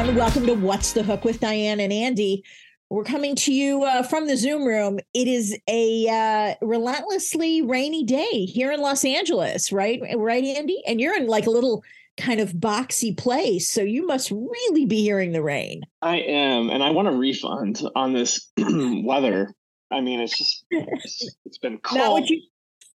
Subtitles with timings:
[0.00, 0.24] everyone.
[0.24, 2.42] Welcome to What's the Hook with Diane and Andy.
[2.88, 4.98] We're coming to you uh, from the Zoom room.
[5.12, 10.00] It is a uh, relentlessly rainy day here in Los Angeles, right?
[10.16, 10.82] Right, Andy?
[10.86, 11.84] And you're in like a little
[12.16, 15.82] kind of boxy place, so you must really be hearing the rain.
[16.00, 19.52] I am, and I want a refund on this weather.
[19.90, 22.26] I mean, it's just it's, it's been cold.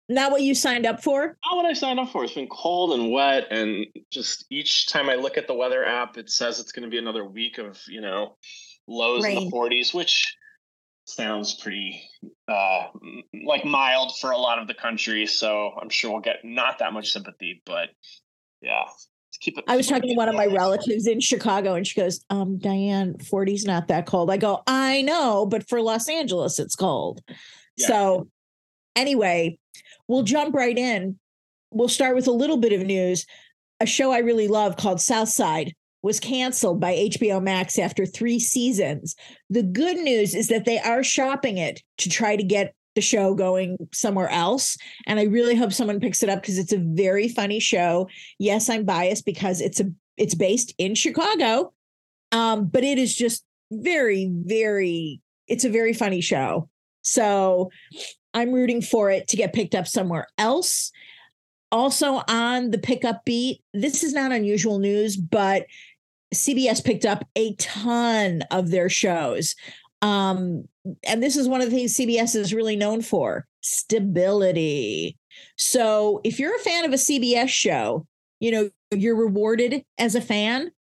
[0.09, 1.37] Not what you not what you signed up for?
[1.45, 2.23] Not what I signed up for.
[2.23, 6.17] It's been cold and wet, and just each time I look at the weather app,
[6.17, 8.35] it says it's going to be another week of you know
[8.87, 9.37] lows Rain.
[9.37, 10.35] in the 40s, which
[11.05, 12.01] sounds pretty
[12.47, 12.87] uh,
[13.45, 15.25] like mild for a lot of the country.
[15.25, 17.89] So I'm sure we'll get not that much sympathy, but
[18.61, 18.83] yeah.
[19.39, 22.23] Keep it, I was talking to one of my relatives in Chicago, and she goes,
[22.29, 26.75] "Um, Diane, 40's not that cold." I go, "I know, but for Los Angeles, it's
[26.75, 27.21] cold."
[27.75, 27.87] Yeah.
[27.87, 28.27] So,
[28.95, 29.57] anyway,
[30.07, 31.19] we'll jump right in.
[31.71, 33.25] We'll start with a little bit of news.
[33.79, 39.15] A show I really love called Southside was canceled by HBO Max after three seasons.
[39.49, 43.33] The good news is that they are shopping it to try to get the show
[43.33, 44.77] going somewhere else.
[45.07, 48.07] And I really hope someone picks it up because it's a very funny show.
[48.37, 49.85] Yes, I'm biased because it's a
[50.17, 51.73] it's based in Chicago.
[52.31, 56.69] Um, but it is just very, very, it's a very funny show.
[57.01, 57.69] So
[58.33, 60.91] I'm rooting for it to get picked up somewhere else.
[61.71, 65.65] Also, on the pickup beat, this is not unusual news, but
[66.33, 69.55] CBS picked up a ton of their shows.
[70.01, 70.67] Um,
[71.07, 75.17] and this is one of the things CBS is really known for stability.
[75.57, 78.05] So if you're a fan of a CBS show,
[78.39, 80.71] you know, you're rewarded as a fan.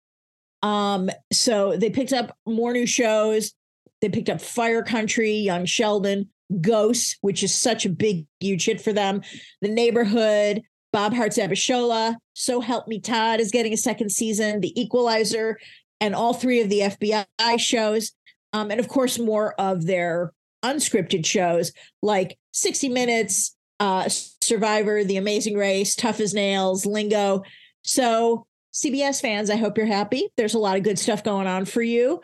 [0.61, 3.53] Um, so they picked up more new shows.
[4.01, 6.29] They picked up Fire Country, Young Sheldon,
[6.61, 9.21] Ghosts, which is such a big, huge hit for them.
[9.61, 14.79] The Neighborhood, Bob Hearts Abishola, So Help Me Todd is getting a second season, The
[14.79, 15.57] Equalizer,
[15.99, 18.11] and all three of the FBI shows.
[18.53, 20.31] Um, and of course, more of their
[20.63, 27.43] unscripted shows like 60 Minutes, uh, Survivor, The Amazing Race, Tough as Nails, Lingo.
[27.81, 30.29] So, CBS fans, I hope you're happy.
[30.37, 32.21] There's a lot of good stuff going on for you.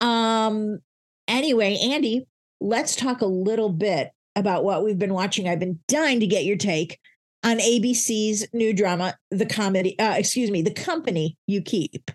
[0.00, 0.78] Um,
[1.26, 2.26] anyway, Andy,
[2.60, 5.48] let's talk a little bit about what we've been watching.
[5.48, 6.98] I've been dying to get your take
[7.42, 12.10] on ABC's new drama, The Comedy, uh, excuse me, The Company You Keep.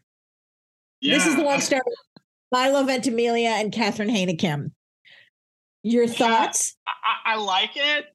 [1.01, 1.15] Yeah.
[1.15, 1.83] This is the one starring
[2.51, 4.73] Milo Ventimiglia and Catherine Haena Kim.
[5.83, 6.75] Your thoughts?
[6.87, 8.05] I, I like it.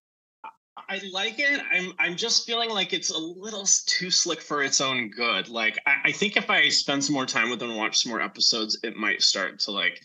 [0.88, 1.60] I like it.
[1.72, 5.48] I'm I'm just feeling like it's a little too slick for its own good.
[5.48, 8.10] Like I, I think if I spend some more time with them and watch some
[8.10, 10.00] more episodes, it might start to like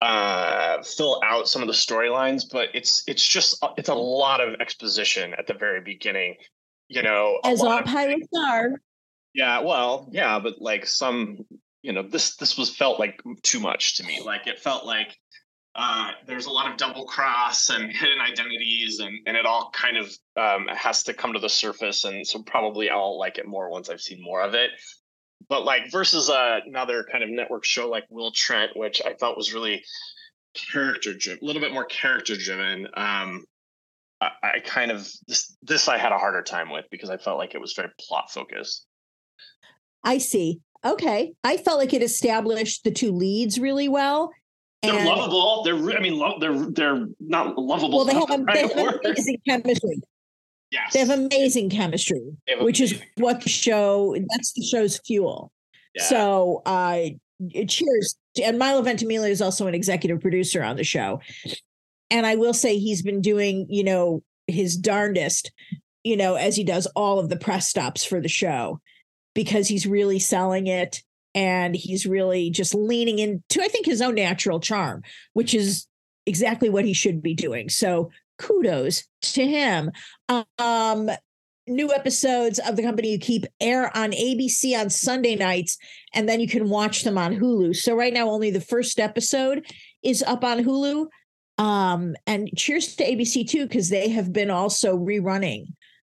[0.00, 4.60] uh, fill out some of the storylines, but it's it's just it's a lot of
[4.60, 6.36] exposition at the very beginning.
[6.88, 8.70] You know, as all pilots are.
[9.34, 11.44] Yeah, well, yeah, but like some,
[11.82, 14.20] you know, this this was felt like too much to me.
[14.24, 15.16] Like it felt like
[15.74, 19.96] uh, there's a lot of double cross and hidden identities, and and it all kind
[19.96, 22.04] of um, has to come to the surface.
[22.04, 24.70] And so probably I'll like it more once I've seen more of it
[25.48, 29.36] but like versus uh, another kind of network show like Will Trent, which I thought
[29.36, 29.84] was really
[30.72, 32.86] character driven, a little bit more character driven.
[32.94, 33.44] Um,
[34.20, 37.38] I, I, kind of this this I had a harder time with because I felt
[37.38, 38.86] like it was very plot focused.
[40.02, 40.60] I see.
[40.84, 44.30] Okay, I felt like it established the two leads really well.
[44.82, 45.62] They're and, lovable.
[45.64, 47.98] They're I mean lo- they're they're not lovable.
[47.98, 50.00] Well, they have, they have amazing chemistry.
[50.70, 50.92] Yes.
[50.92, 55.52] They have amazing chemistry, have which amazing is what the show that's the show's fuel.
[55.94, 56.04] Yeah.
[56.04, 57.06] So uh
[57.68, 58.16] cheers.
[58.42, 61.20] And Milo Ventimiglia is also an executive producer on the show.
[62.10, 65.50] And I will say he's been doing, you know, his darndest,
[66.04, 68.80] you know, as he does all of the press stops for the show
[69.34, 71.02] because he's really selling it
[71.34, 75.02] and he's really just leaning into I think his own natural charm,
[75.34, 75.86] which is
[76.26, 77.68] exactly what he should be doing.
[77.68, 79.90] So kudos to him.
[80.58, 81.10] Um,
[81.66, 85.78] new episodes of the company you keep air on ABC on Sunday nights,
[86.14, 87.74] and then you can watch them on Hulu.
[87.74, 89.66] So right now, only the first episode
[90.02, 91.06] is up on Hulu.
[91.58, 95.68] Um, and cheers to ABC too, because they have been also rerunning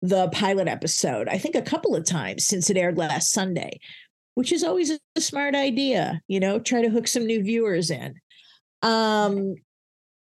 [0.02, 3.80] the pilot episode, I think a couple of times since it aired last Sunday,
[4.36, 8.16] which is always a smart idea, you know, try to hook some new viewers in.
[8.84, 9.56] Um,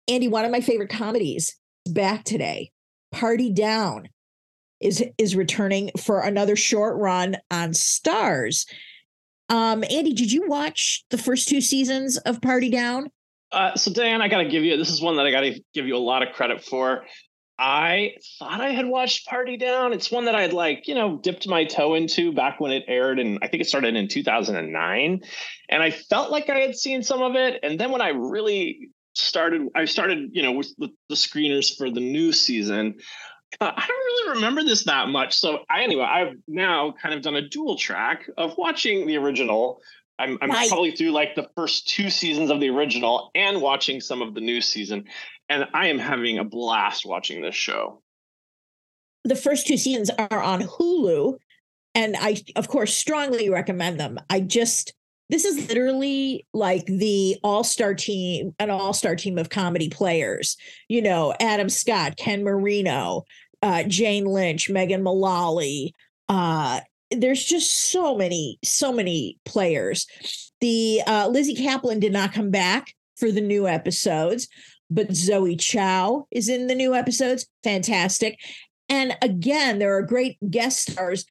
[0.07, 2.71] Andy, one of my favorite comedies back today.
[3.11, 4.09] Party Down
[4.79, 8.67] is is returning for another short run on Starz.
[9.49, 13.09] Um, Andy, did you watch the first two seasons of Party Down?
[13.51, 15.61] Uh, so Dan, I got to give you this is one that I got to
[15.73, 17.03] give you a lot of credit for.
[17.59, 19.93] I thought I had watched Party Down.
[19.93, 23.19] It's one that I'd like, you know, dipped my toe into back when it aired,
[23.19, 25.21] and I think it started in 2009.
[25.69, 27.59] And I felt like I had seen some of it.
[27.61, 31.89] And then when I really started, I started, you know, with the, the screeners for
[31.89, 32.95] the new season.
[33.61, 35.37] I don't really remember this that much.
[35.37, 39.79] So I, anyway, I've now kind of done a dual track of watching the original.
[40.17, 40.69] I'm, I'm nice.
[40.69, 44.41] probably through like the first two seasons of the original and watching some of the
[44.41, 45.05] new season
[45.49, 48.01] and I am having a blast watching this show.
[49.23, 51.37] The first two seasons are on Hulu,
[51.95, 54.19] and I, of course, strongly recommend them.
[54.29, 54.93] I just
[55.29, 61.33] this is literally like the all-star team an all-star team of comedy players you know
[61.39, 63.23] adam scott ken marino
[63.61, 65.93] uh, jane lynch megan mullally
[66.29, 66.79] uh,
[67.11, 70.07] there's just so many so many players
[70.61, 74.47] the uh, lizzy caplan did not come back for the new episodes
[74.93, 77.47] but Zoe Chao is in the new episodes.
[77.63, 78.39] Fantastic.
[78.89, 81.25] And again, there are great guest stars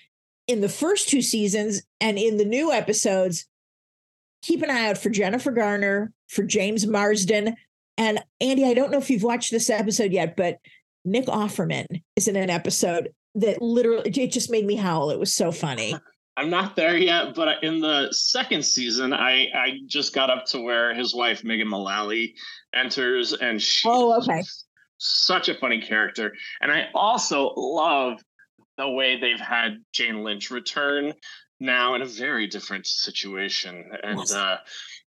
[0.49, 3.47] in the first two seasons and in the new episodes.
[4.43, 7.57] Keep an eye out for Jennifer Garner, for James Marsden.
[7.97, 10.59] And Andy, I don't know if you've watched this episode yet, but
[11.05, 15.11] Nick Offerman is in an episode that literally it just made me howl.
[15.11, 15.95] It was so funny.
[16.37, 20.61] I'm not there yet, but in the second season, I I just got up to
[20.61, 22.35] where his wife Megan Mullally
[22.75, 24.43] enters, and she's oh okay,
[24.97, 26.33] such a funny character.
[26.63, 28.23] And I also love
[28.79, 31.13] the way they've had Jane Lynch return
[31.63, 34.59] now in a very different situation, and uh,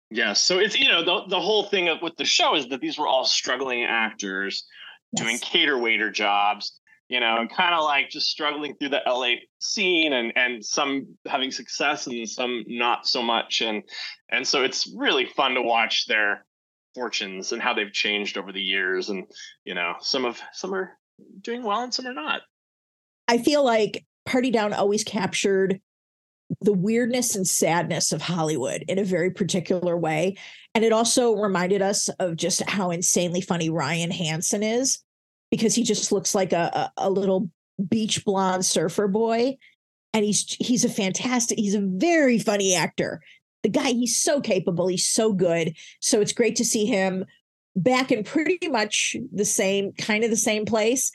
[0.10, 2.82] yeah, so it's you know the the whole thing of, with the show is that
[2.82, 4.66] these were all struggling actors
[5.12, 5.24] yes.
[5.24, 6.80] doing cater waiter jobs
[7.10, 11.16] you know, and kind of like just struggling through the LA scene and and some
[11.28, 13.62] having success and some not so much.
[13.62, 13.84] And
[14.30, 16.44] and so it's really fun to watch their
[16.96, 19.10] fortunes and how they've changed over the years.
[19.10, 19.26] And,
[19.66, 20.98] you know, some of some are
[21.42, 22.42] doing well and some are not.
[23.28, 25.82] I feel like Party Down always captured
[26.62, 30.38] the weirdness and sadness of Hollywood in a very particular way.
[30.76, 35.00] And it also reminded us of just how insanely funny Ryan Hansen is
[35.52, 37.50] because he just looks like a, a, a little
[37.88, 39.58] beach blonde surfer boy.
[40.14, 43.22] And he's he's a fantastic he's a very funny actor.
[43.64, 45.76] The guy he's so capable he's so good.
[46.00, 47.26] So it's great to see him
[47.76, 51.12] back in pretty much the same kind of the same place.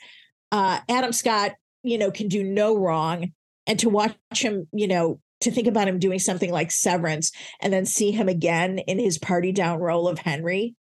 [0.51, 1.53] Uh, adam scott
[1.83, 3.31] you know can do no wrong.
[3.67, 7.31] And to watch him you know to think about him doing something like severance
[7.61, 10.75] and then see him again in his party down role of henry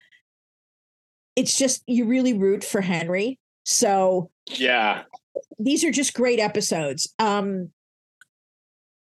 [1.35, 5.03] it's just you really root for henry so yeah,
[5.59, 7.11] these are just great episodes.
[7.17, 7.71] Um,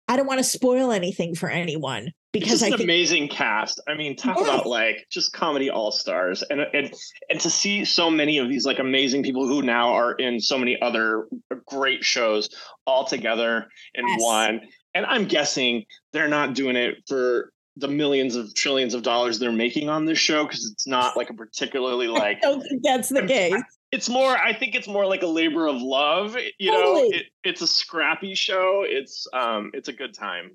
[0.09, 3.83] I don't want to spoil anything for anyone because it's an amazing cast.
[3.89, 4.45] I mean, talk yeah.
[4.45, 6.93] about like just comedy all stars, and and
[7.29, 10.57] and to see so many of these like amazing people who now are in so
[10.57, 11.27] many other
[11.67, 12.49] great shows
[12.87, 14.21] all together in yes.
[14.23, 14.61] one.
[14.95, 19.53] And I'm guessing they're not doing it for the millions of trillions of dollars they're
[19.53, 23.09] making on this show because it's not like a particularly like I don't think that's
[23.09, 23.61] the case.
[23.91, 27.11] It's more i think it's more like a labor of love you totally.
[27.11, 28.85] know it, it's a scrappy show.
[28.87, 30.51] It's um it's a good time.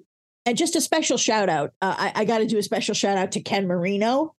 [0.46, 3.18] And just a special shout out uh, i, I got to do a special shout
[3.18, 4.36] out to ken marino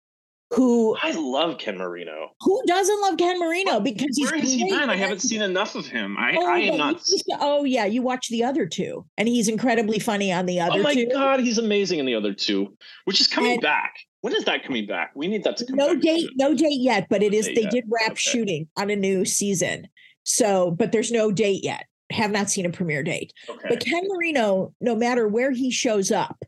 [0.52, 2.30] who I love Ken Marino.
[2.42, 3.80] Who doesn't love Ken Marino?
[3.80, 4.90] Because where he's he been?
[4.90, 6.18] I haven't seen enough of him.
[6.18, 7.02] I, oh, I am not.
[7.40, 10.80] oh yeah, you watch the other two, and he's incredibly funny on the oh other.
[10.80, 11.08] Oh my two.
[11.08, 12.74] god, he's amazing in the other two,
[13.06, 13.94] which is coming and, back.
[14.22, 15.12] When is that coming back?
[15.16, 15.76] We need that to come.
[15.76, 16.32] No date, soon.
[16.38, 17.46] no date yet, but it is.
[17.46, 17.72] They yet.
[17.72, 18.20] did wrap okay.
[18.20, 19.88] shooting on a new season,
[20.24, 21.86] so but there's no date yet.
[22.12, 23.34] Have not seen a premiere date.
[23.48, 23.68] Okay.
[23.70, 26.44] But Ken Marino, no matter where he shows up,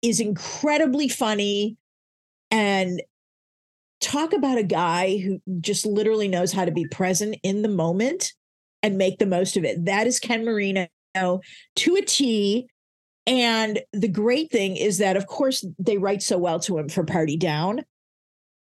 [0.00, 1.76] is incredibly funny
[2.52, 3.02] and
[4.00, 8.32] talk about a guy who just literally knows how to be present in the moment
[8.82, 9.84] and make the most of it.
[9.86, 12.68] That is Ken Marino to a T.
[13.26, 17.04] And the great thing is that, of course, they write so well to him for
[17.04, 17.84] Party Down.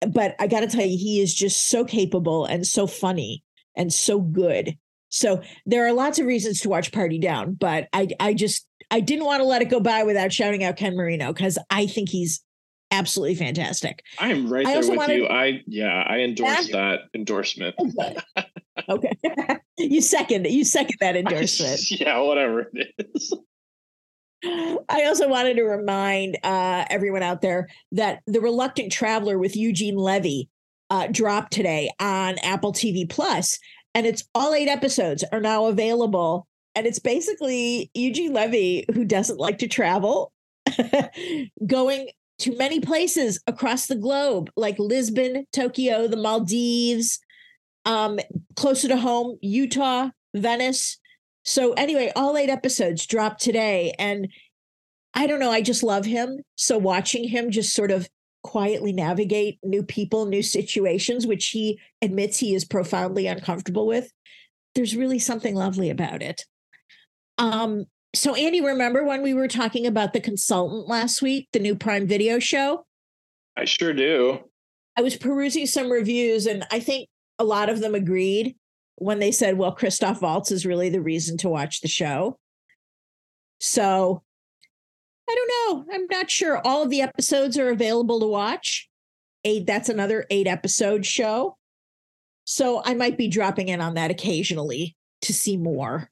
[0.07, 3.43] But I got to tell you, he is just so capable and so funny
[3.75, 4.77] and so good.
[5.09, 8.99] So there are lots of reasons to watch Party Down, but I, I just, I
[8.99, 12.09] didn't want to let it go by without shouting out Ken Marino because I think
[12.09, 12.43] he's
[12.93, 14.03] absolutely fantastic.
[14.19, 15.27] I am right I there with wanted, you.
[15.27, 17.75] I yeah, I endorse that endorsement.
[17.79, 18.17] Okay.
[18.89, 19.57] okay.
[19.77, 21.79] you second you second that endorsement.
[21.91, 23.33] I, yeah, whatever it is.
[24.45, 29.95] I also wanted to remind uh, everyone out there that The Reluctant Traveler with Eugene
[29.95, 30.49] Levy
[30.89, 33.57] uh, dropped today on Apple TV Plus,
[33.95, 36.45] and it's all eight episodes are now available.
[36.75, 40.33] And it's basically Eugene Levy, who doesn't like to travel,
[41.67, 42.09] going
[42.39, 47.19] to many places across the globe, like Lisbon, Tokyo, the Maldives,
[47.85, 48.17] Um,
[48.55, 50.97] closer to home, Utah, Venice.
[51.43, 54.29] So anyway, all eight episodes dropped today, and
[55.13, 55.51] I don't know.
[55.51, 56.39] I just love him.
[56.55, 58.07] So watching him just sort of
[58.41, 64.11] quietly navigate new people, new situations, which he admits he is profoundly uncomfortable with,
[64.75, 66.45] there's really something lovely about it.
[67.37, 71.75] Um, so Andy, remember when we were talking about the consultant last week, the new
[71.75, 72.85] Prime Video show?
[73.57, 74.39] I sure do.
[74.95, 78.55] I was perusing some reviews, and I think a lot of them agreed
[78.95, 82.37] when they said, well, Christoph Waltz is really the reason to watch the show.
[83.59, 84.21] So
[85.29, 85.93] I don't know.
[85.93, 86.61] I'm not sure.
[86.65, 88.89] All of the episodes are available to watch.
[89.43, 91.57] Eight, that's another eight episode show.
[92.45, 96.09] So I might be dropping in on that occasionally to see more.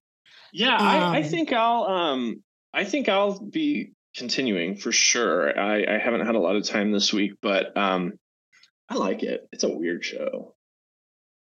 [0.53, 2.43] Yeah, um, I, I, um, think I'll um
[2.73, 5.57] I think I'll be continuing for sure.
[5.57, 8.13] I, I haven't had a lot of time this week, but um
[8.89, 9.47] I like it.
[9.51, 10.55] It's a weird show.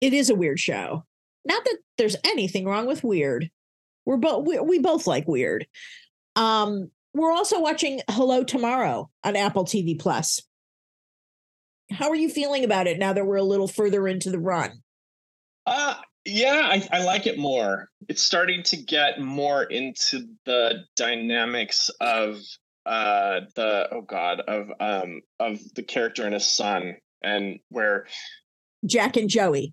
[0.01, 1.05] It is a weird show.
[1.45, 3.51] Not that there's anything wrong with weird.
[4.07, 5.67] We're both we, we both like weird.
[6.37, 10.43] Um we're also watching Hello Tomorrow on Apple TV Plus.
[11.91, 14.83] How are you feeling about it now that we're a little further into the run?
[15.67, 17.90] Uh yeah, I, I like it more.
[18.09, 22.38] It's starting to get more into the dynamics of
[22.87, 28.07] uh the oh god of um of the character and his son and where
[28.85, 29.73] Jack and Joey.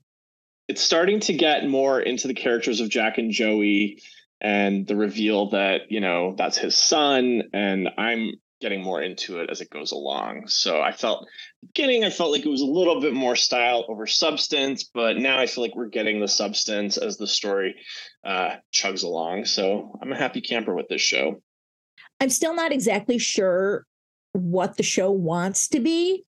[0.70, 4.02] It's starting to get more into the characters of Jack and Joey
[4.42, 9.50] and the reveal that you know that's his son and i'm getting more into it
[9.50, 10.48] as it goes along.
[10.48, 11.28] So i felt
[11.62, 15.38] beginning i felt like it was a little bit more style over substance but now
[15.38, 17.76] i feel like we're getting the substance as the story
[18.26, 19.46] uh, chugs along.
[19.46, 21.42] So i'm a happy camper with this show.
[22.20, 23.86] I'm still not exactly sure
[24.34, 26.26] what the show wants to be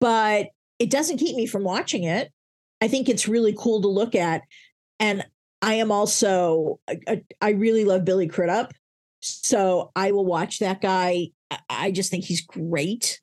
[0.00, 0.48] but
[0.78, 2.32] it doesn't keep me from watching it.
[2.80, 4.42] I think it's really cool to look at
[5.00, 5.24] and
[5.60, 6.80] I am also
[7.40, 8.72] I really love Billy Crudup,
[9.20, 11.30] so I will watch that guy.
[11.68, 13.20] I just think he's great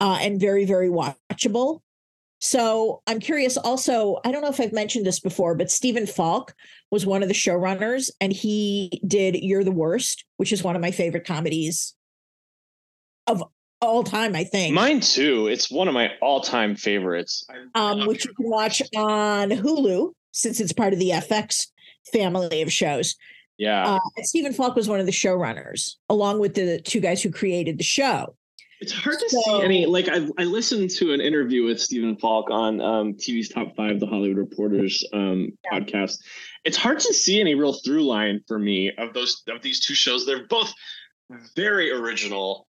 [0.00, 1.80] uh, and very very watchable.
[2.40, 3.56] So I'm curious.
[3.56, 6.54] Also, I don't know if I've mentioned this before, but Stephen Falk
[6.90, 10.82] was one of the showrunners, and he did "You're the Worst," which is one of
[10.82, 11.94] my favorite comedies
[13.28, 13.44] of
[13.80, 14.34] all time.
[14.34, 15.46] I think mine too.
[15.46, 17.46] It's one of my all time favorites.
[17.74, 21.68] Um, which you can watch on Hulu since it's part of the FX
[22.12, 23.14] family of shows.
[23.62, 23.94] Yeah.
[23.94, 27.78] Uh, Stephen Falk was one of the showrunners, along with the two guys who created
[27.78, 28.34] the show.
[28.80, 32.16] It's hard to so, see any like I I listened to an interview with Stephen
[32.16, 35.78] Falk on um, TV's Top Five, the Hollywood Reporters um, yeah.
[35.78, 36.18] podcast.
[36.64, 39.94] It's hard to see any real through line for me of those of these two
[39.94, 40.26] shows.
[40.26, 40.74] They're both
[41.54, 42.66] very original,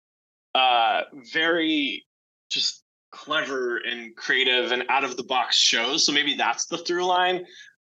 [0.55, 1.01] uh,
[1.33, 2.07] very
[2.49, 6.07] just clever and creative and out of the box shows.
[6.07, 7.45] So maybe that's the through line.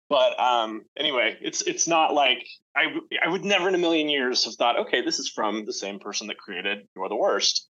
[0.09, 2.47] But um, anyway, it's it's not like
[2.77, 2.87] I
[3.25, 5.99] I would never in a million years have thought, okay, this is from the same
[5.99, 7.69] person that created You're the Worst.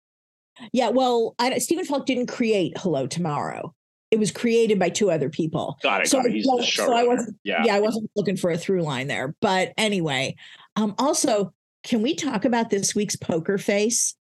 [0.73, 3.75] Yeah, well, I, Stephen Falk didn't create Hello Tomorrow.
[4.11, 5.76] It was created by two other people.
[5.83, 6.09] Got it.
[6.09, 6.45] So, got it.
[6.45, 7.37] so, so I wasn't.
[7.45, 7.64] Yeah.
[7.64, 9.35] yeah, I wasn't looking for a through line there.
[9.40, 10.35] But anyway,
[10.76, 11.52] um, also,
[11.85, 14.14] can we talk about this week's poker face?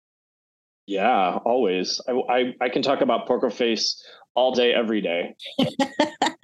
[0.88, 2.01] Yeah, always.
[2.07, 4.01] I, I, I can talk about Poker Face
[4.36, 5.36] all day, every day.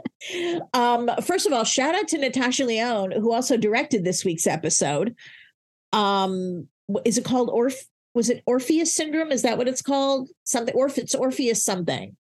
[0.73, 5.15] um, first of all, shout out to Natasha Lyonne, who also directed this week's episode.
[5.91, 6.67] Um,
[7.05, 7.83] is it called Orph?
[8.13, 9.31] Was it Orpheus syndrome?
[9.31, 10.29] Is that what it's called?
[10.43, 10.97] Something Orph.
[10.97, 12.15] It's Orpheus something.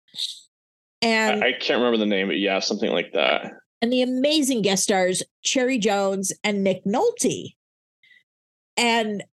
[1.02, 3.52] And I, I can't remember the name, but yeah, something like that.
[3.80, 7.54] And the amazing guest stars Cherry Jones and Nick Nolte.
[8.76, 9.24] And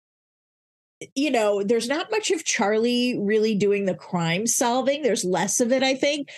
[1.16, 5.02] you know, there's not much of Charlie really doing the crime solving.
[5.02, 6.30] There's less of it, I think.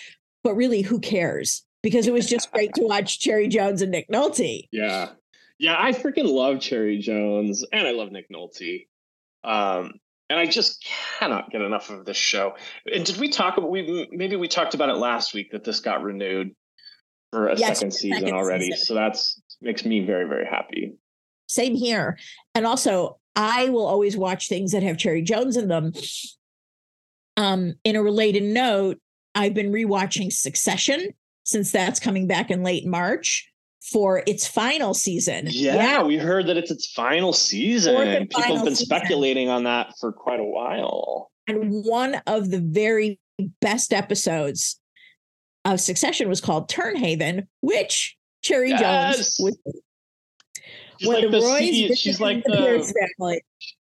[0.44, 1.64] But really, who cares?
[1.82, 4.68] Because it was just great to watch Cherry Jones and Nick Nolte.
[4.70, 5.10] Yeah.
[5.58, 8.86] Yeah, I freaking love Cherry Jones and I love Nick Nolte.
[9.44, 9.92] Um,
[10.28, 10.84] and I just
[11.18, 12.54] cannot get enough of this show.
[12.92, 15.80] And did we talk about we maybe we talked about it last week that this
[15.80, 16.52] got renewed
[17.32, 18.70] for a yes, second season second already.
[18.70, 18.86] Season.
[18.86, 20.94] So that's makes me very, very happy.
[21.48, 22.18] Same here.
[22.54, 25.92] And also, I will always watch things that have Cherry Jones in them.
[27.36, 28.98] Um, in a related note,
[29.34, 33.48] I've been rewatching Succession since that's coming back in late March
[33.90, 35.46] for its final season.
[35.50, 36.02] Yeah, yeah.
[36.02, 38.26] we heard that it's its final season.
[38.26, 38.86] People final have been season.
[38.86, 41.30] speculating on that for quite a while.
[41.48, 43.18] And one of the very
[43.60, 44.80] best episodes
[45.64, 49.16] of Succession was called Tern Haven, which Cherry yes.
[49.16, 49.58] Jones was
[50.98, 53.40] She's like the she's like the.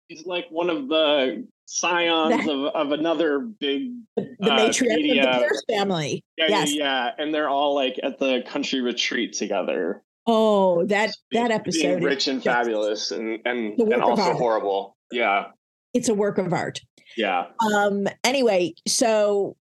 [0.10, 5.30] She's like one of the scions of, of another big the uh, matriarch media.
[5.30, 6.24] of the Pierce family.
[6.38, 6.74] Yeah, yes.
[6.74, 10.04] yeah, yeah, and they're all like at the country retreat together.
[10.28, 14.98] Oh, that that episode, Being rich and fabulous, and and and also horrible.
[15.12, 15.46] Yeah,
[15.94, 16.82] it's a work of art.
[17.16, 17.46] Yeah.
[17.74, 18.08] Um.
[18.24, 19.56] Anyway, so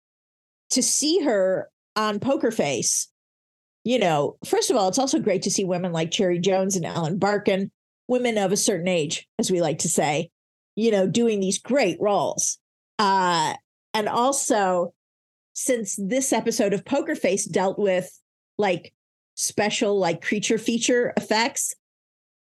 [0.71, 3.09] to see her on Poker Face,
[3.85, 6.85] you know, first of all, it's also great to see women like Cherry Jones and
[6.85, 7.71] Ellen Barkin,
[8.09, 10.31] women of a certain age, as we like to say,
[10.77, 12.59] you know, doing these great roles.
[12.99, 13.55] Uh,
[13.95, 14.93] and also,
[15.53, 18.11] since this episode of Poker Face dealt with
[18.59, 18.93] like
[19.35, 21.75] special like creature feature effects,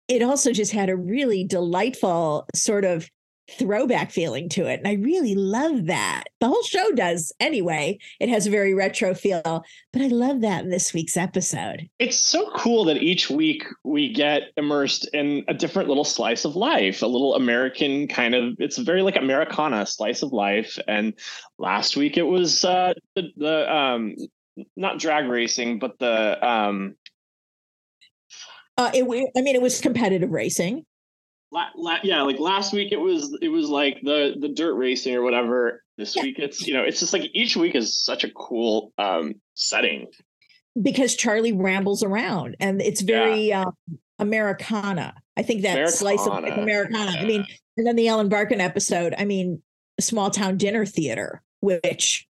[0.08, 3.08] it also just had a really delightful sort of
[3.50, 4.78] throwback feeling to it.
[4.78, 6.24] And I really love that.
[6.40, 7.98] The whole show does anyway.
[8.20, 11.88] It has a very retro feel, but I love that in this week's episode.
[11.98, 16.56] It's so cool that each week we get immersed in a different little slice of
[16.56, 20.78] life, a little American kind of, it's very like Americana slice of life.
[20.86, 21.14] And
[21.58, 24.16] last week it was uh, the, the um,
[24.76, 26.94] not drag racing, but the, um,
[28.78, 29.02] uh, it,
[29.36, 30.86] I mean, it was competitive racing
[31.52, 35.14] la, la, yeah, like last week it was it was like the the dirt racing
[35.14, 35.84] or whatever.
[35.98, 36.22] This yeah.
[36.22, 40.08] week it's you know it's just like each week is such a cool um setting
[40.80, 43.64] because Charlie rambles around and it's very yeah.
[43.64, 45.14] um, Americana.
[45.36, 45.96] I think that Americana.
[45.96, 47.12] slice of like Americana.
[47.12, 47.20] Yeah.
[47.20, 49.14] I mean, and then the Ellen Barkin episode.
[49.16, 49.62] I mean,
[50.00, 52.26] small town dinner theater, which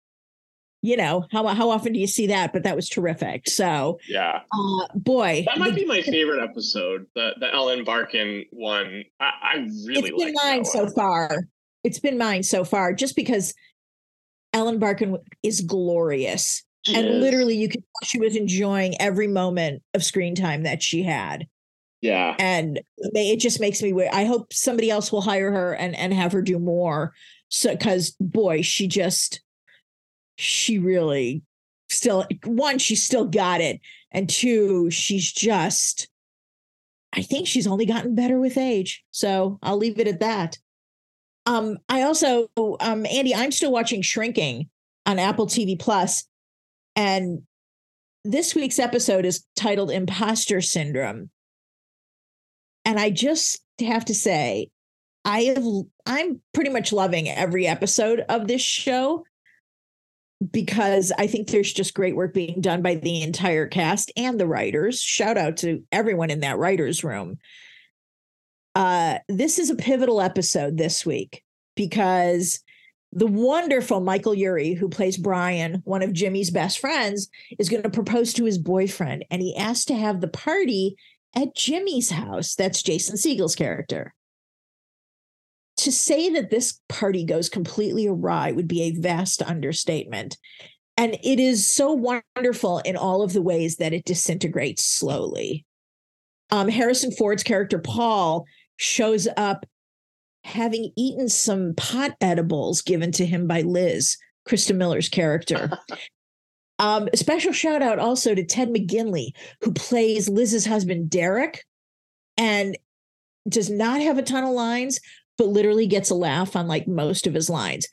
[0.82, 2.52] you know how how often do you see that?
[2.52, 3.48] But that was terrific.
[3.48, 4.40] So yeah.
[4.52, 9.04] uh, boy that might the, be my favorite episode the the ellen barkin one.
[9.20, 9.54] I, I
[9.86, 11.30] really it's been mine so far.
[11.84, 13.54] It's been mine so far just because
[14.52, 16.64] ellen barkin is glorious.
[16.84, 17.22] She and is.
[17.22, 21.46] literally you could she was enjoying every moment of screen time that she had.
[22.00, 22.34] Yeah.
[22.40, 26.32] And it just makes me i hope somebody else will hire her and and have
[26.32, 27.14] her do more.
[27.50, 29.41] So because boy she just
[30.36, 31.42] she really
[31.90, 36.08] still one she's still got it and two she's just
[37.12, 40.58] i think she's only gotten better with age so i'll leave it at that.
[41.44, 44.70] Um i also um andy i'm still watching shrinking
[45.06, 46.24] on apple tv plus
[46.96, 47.42] and
[48.24, 51.30] this week's episode is titled imposter syndrome.
[52.84, 54.70] And i just have to say
[55.24, 55.64] i have
[56.06, 59.24] i'm pretty much loving every episode of this show
[60.50, 64.46] because I think there's just great work being done by the entire cast and the
[64.46, 65.00] writers.
[65.00, 67.38] Shout out to everyone in that writers' room.
[68.74, 71.42] Uh, this is a pivotal episode this week
[71.76, 72.60] because
[73.12, 77.28] the wonderful Michael Urie, who plays Brian, one of Jimmy's best friends,
[77.58, 80.96] is going to propose to his boyfriend, and he asked to have the party
[81.36, 82.54] at Jimmy's house.
[82.54, 84.14] That's Jason Segel's character
[85.82, 90.36] to say that this party goes completely awry would be a vast understatement.
[90.96, 95.64] And it is so wonderful in all of the ways that it disintegrates slowly.
[96.50, 98.44] Um, Harrison Ford's character, Paul,
[98.76, 99.66] shows up
[100.44, 104.16] having eaten some pot edibles given to him by Liz,
[104.48, 105.70] Christa Miller's character.
[106.78, 109.30] um, a special shout out also to Ted McGinley,
[109.62, 111.64] who plays Liz's husband, Derek,
[112.36, 112.76] and
[113.48, 115.00] does not have a ton of lines,
[115.38, 117.88] but literally gets a laugh on like most of his lines.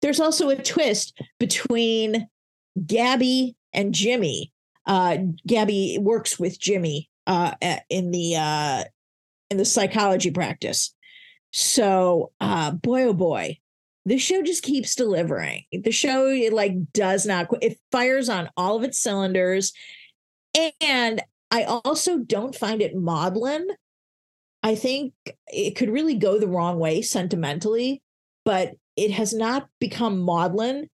[0.00, 2.28] There's also a twist between
[2.84, 4.52] Gabby and Jimmy.
[4.86, 7.54] Uh, Gabby works with Jimmy uh,
[7.88, 8.84] in the uh,
[9.50, 10.94] in the psychology practice.
[11.52, 13.58] So, uh, boy, oh boy,
[14.06, 15.64] the show just keeps delivering.
[15.72, 19.72] The show it like does not it fires on all of its cylinders,
[20.80, 23.68] and I also don't find it maudlin
[24.62, 25.12] I think
[25.48, 28.00] it could really go the wrong way sentimentally,
[28.44, 30.88] but it has not become maudlin.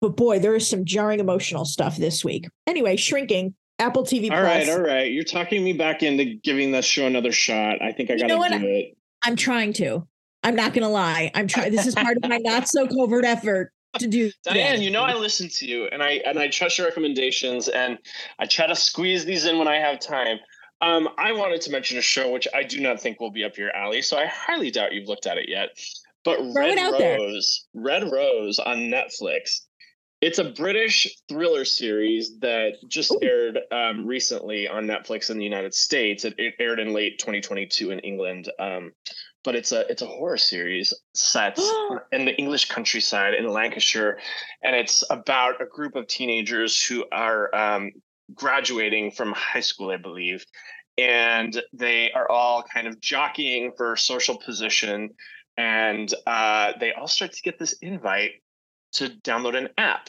[0.00, 2.48] But boy, there is some jarring emotional stuff this week.
[2.66, 3.54] Anyway, shrinking.
[3.78, 4.68] Apple TV All Plus.
[4.68, 5.12] right, all right.
[5.12, 7.82] You're talking me back into giving this show another shot.
[7.82, 8.96] I think I got to do it.
[9.22, 10.06] I'm trying to.
[10.42, 11.30] I'm not going to lie.
[11.34, 11.72] I'm trying.
[11.72, 14.30] This is part of my not so covert effort to do.
[14.44, 17.98] Diane, you know I listen to you, and I and I trust your recommendations, and
[18.38, 20.38] I try to squeeze these in when I have time.
[20.80, 23.56] Um, I wanted to mention a show which I do not think will be up
[23.56, 25.70] your alley, so I highly doubt you've looked at it yet.
[26.24, 27.82] But Throw Red Rose, there.
[27.82, 29.60] Red Rose on Netflix.
[30.20, 33.20] It's a British thriller series that just Ooh.
[33.22, 36.24] aired um, recently on Netflix in the United States.
[36.24, 38.92] It, it, aired in late 2022 in England, um,
[39.44, 41.58] but it's a it's a horror series set
[42.12, 44.18] in the English countryside in Lancashire,
[44.62, 47.92] and it's about a group of teenagers who are um,
[48.34, 50.44] graduating from high school, I believe,
[50.98, 55.10] and they are all kind of jockeying for social position
[55.56, 58.32] and uh, they all start to get this invite
[58.92, 60.08] to download an app.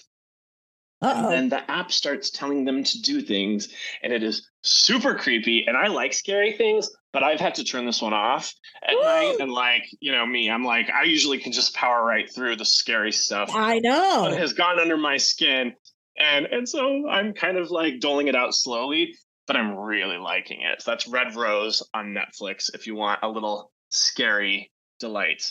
[1.02, 1.30] Uh-oh.
[1.30, 3.70] And then the app starts telling them to do things,
[4.02, 5.66] and it is super creepy.
[5.68, 8.52] And I like scary things, but I've had to turn this one off
[8.84, 9.04] at Woo!
[9.04, 9.36] night.
[9.40, 12.66] And like, you know, me, I'm like, I usually can just power right through the
[12.66, 13.52] scary stuff.
[13.54, 14.28] I But know.
[14.34, 15.74] it has gone under my skin.
[16.20, 20.62] And and so I'm kind of like doling it out slowly, but I'm really liking
[20.62, 20.82] it.
[20.82, 25.44] So that's Red Rose on Netflix if you want a little scary delight.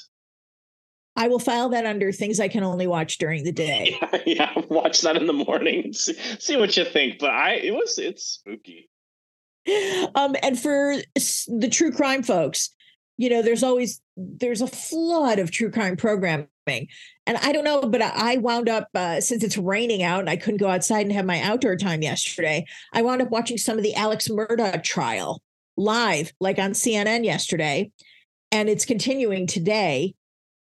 [1.19, 3.97] I will file that under things I can only watch during the day.
[4.03, 7.19] Yeah, yeah, watch that in the morning and see, see what you think.
[7.19, 8.91] But I it was it's spooky.
[10.15, 10.97] um and for
[11.49, 12.71] the true crime folks
[13.17, 16.47] you know there's always there's a flood of true crime programming
[17.27, 20.37] and i don't know but i wound up uh, since it's raining out and i
[20.37, 23.85] couldn't go outside and have my outdoor time yesterday i wound up watching some of
[23.85, 25.41] the alex murdaugh trial
[25.77, 27.91] live like on cnn yesterday
[28.53, 30.15] and it's continuing today.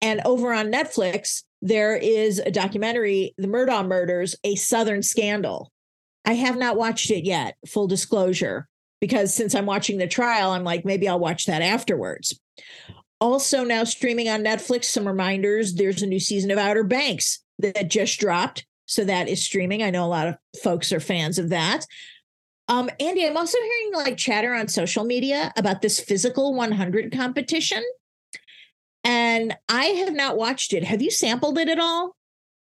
[0.00, 5.72] And over on netflix there is a documentary the murdaugh murders a southern scandal.
[6.26, 8.68] I have not watched it yet full disclosure
[9.00, 12.38] because since I'm watching the trial, I'm like, maybe I'll watch that afterwards.
[13.20, 17.88] Also, now streaming on Netflix, some reminders there's a new season of Outer Banks that
[17.88, 18.66] just dropped.
[18.86, 19.82] So that is streaming.
[19.82, 21.86] I know a lot of folks are fans of that.
[22.68, 27.82] Um, Andy, I'm also hearing like chatter on social media about this physical 100 competition.
[29.04, 30.84] And I have not watched it.
[30.84, 32.16] Have you sampled it at all?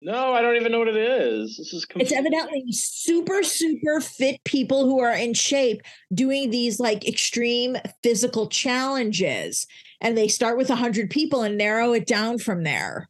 [0.04, 1.56] No, I don't even know what it is.
[1.56, 5.80] This is It's evidently super, super fit people who are in shape
[6.12, 9.66] doing these like extreme physical challenges.
[10.02, 13.08] And they start with 100 people and narrow it down from there.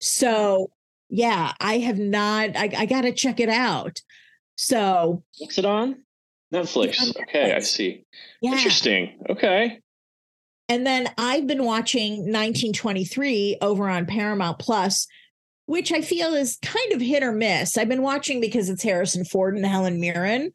[0.00, 0.70] So,
[1.08, 4.02] yeah, I have not, I, I got to check it out.
[4.56, 6.04] So, What's it on?
[6.52, 7.00] Netflix.
[7.00, 8.04] on Okay, I see.
[8.40, 8.52] yeah.
[8.52, 9.18] Interesting.
[9.28, 9.80] Okay.
[10.68, 15.06] And then I've been watching 1923 over on Paramount Plus,
[15.66, 17.76] which I feel is kind of hit or miss.
[17.78, 20.52] I've been watching because it's Harrison Ford and Helen Mirren,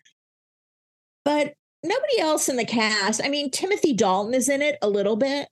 [1.25, 3.23] but nobody else in the cast.
[3.23, 5.47] I mean, Timothy Dalton is in it a little bit,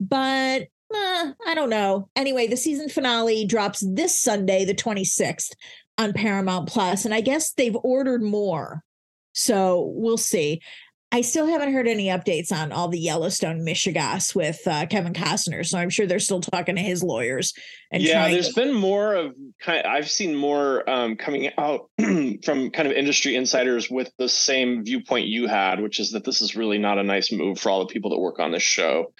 [0.00, 0.62] but
[0.94, 2.08] uh, I don't know.
[2.16, 5.52] Anyway, the season finale drops this Sunday, the 26th,
[5.98, 8.82] on Paramount Plus, and I guess they've ordered more.
[9.34, 10.62] So we'll see.
[11.10, 15.64] I still haven't heard any updates on all the Yellowstone mishegas with uh, Kevin Costner,
[15.64, 17.54] so I'm sure they're still talking to his lawyers.
[17.90, 19.86] And yeah, there's to- been more of kind.
[19.86, 25.28] I've seen more um, coming out from kind of industry insiders with the same viewpoint
[25.28, 27.92] you had, which is that this is really not a nice move for all the
[27.92, 29.14] people that work on this show,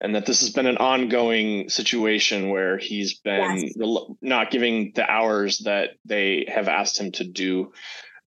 [0.00, 3.72] and that this has been an ongoing situation where he's been Yes.
[3.76, 7.72] rel- not giving the hours that they have asked him to do.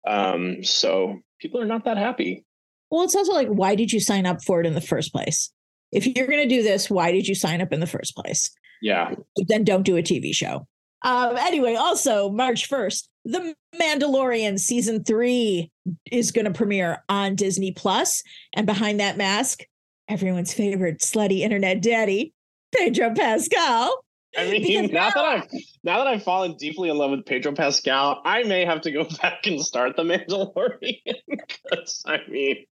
[0.06, 2.44] Um, so people are not that happy.
[2.90, 5.52] Well, it's also like, why did you sign up for it in the first place?
[5.92, 8.50] If you're going to do this, why did you sign up in the first place?
[8.82, 9.16] Yeah.
[9.48, 10.68] Then don't do a TV show.
[11.04, 15.72] Um, anyway, also March 1st, The Mandalorian season three
[16.12, 18.24] is going to premiere on Disney Plus,
[18.56, 19.62] and behind that mask,
[20.10, 22.34] everyone's favorite slutty internet daddy,
[22.76, 24.04] Pedro Pascal.
[24.38, 25.48] I mean, Because now that I've
[25.84, 29.04] now that I've fallen deeply in love with Pedro Pascal, I may have to go
[29.22, 30.98] back and start the Mandalorian.
[31.64, 32.66] Because I mean,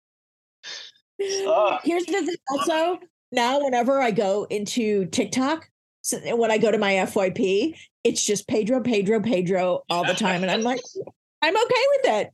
[1.18, 2.98] Here's the thing also
[3.33, 5.68] now whenever I go into TikTok,
[6.03, 10.42] so when I go to my FYP, it's just Pedro, Pedro, Pedro all the time.
[10.42, 10.81] And I'm like,
[11.42, 12.31] I'm okay with it.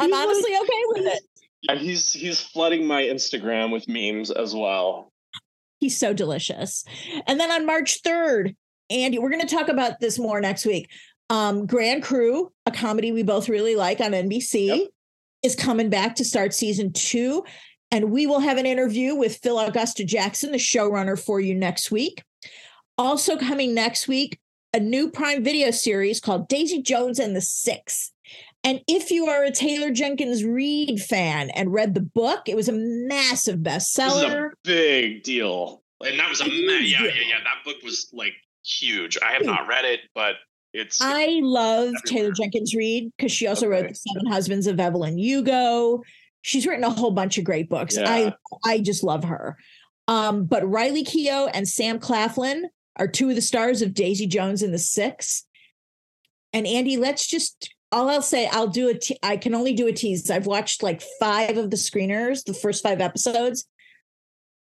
[0.00, 1.22] I'm honestly okay with it.
[1.62, 5.12] yeah, he's he's flooding my Instagram with memes as well.
[5.80, 6.84] He's so delicious.
[7.26, 8.56] And then on March 3rd,
[8.90, 10.90] Andy, we're going to talk about this more next week.
[11.30, 14.88] Um, Grand Crew, a comedy we both really like on NBC, Yep.
[15.44, 17.44] is coming back to start season two.
[17.90, 21.90] And we will have an interview with Phil Augusta Jackson, the showrunner, for you next
[21.90, 22.22] week.
[22.98, 24.38] Also, coming next week,
[24.74, 28.12] a new Prime Video series called Daisy Jones and the Six.
[28.64, 32.68] And if you are a Taylor Jenkins Reid fan and read the book, it was
[32.68, 34.50] a massive This is a bestseller.
[34.64, 37.38] big deal, and that was a ma- yeah, yeah, yeah.
[37.44, 38.32] That book was like
[38.66, 39.16] huge.
[39.24, 40.34] I have not read it, but
[40.74, 42.32] it's I love Taylor.
[42.32, 46.02] Jenkins Reid because she also wrote The Seven Husbands of Evelyn Hugo.
[46.48, 47.96] She's written a whole bunch of great books.
[47.96, 48.08] Yeah.
[48.10, 48.34] I
[48.64, 49.58] I just love her.
[50.08, 54.62] Um, but Riley Keough and Sam Claflin are two of the stars of Daisy Jones
[54.62, 55.44] and the Six.
[56.54, 59.86] And Andy, let's just all I'll say, I'll do a te- I can only do
[59.88, 60.30] a tease.
[60.30, 63.66] I've watched like five of the screeners, the first five episodes.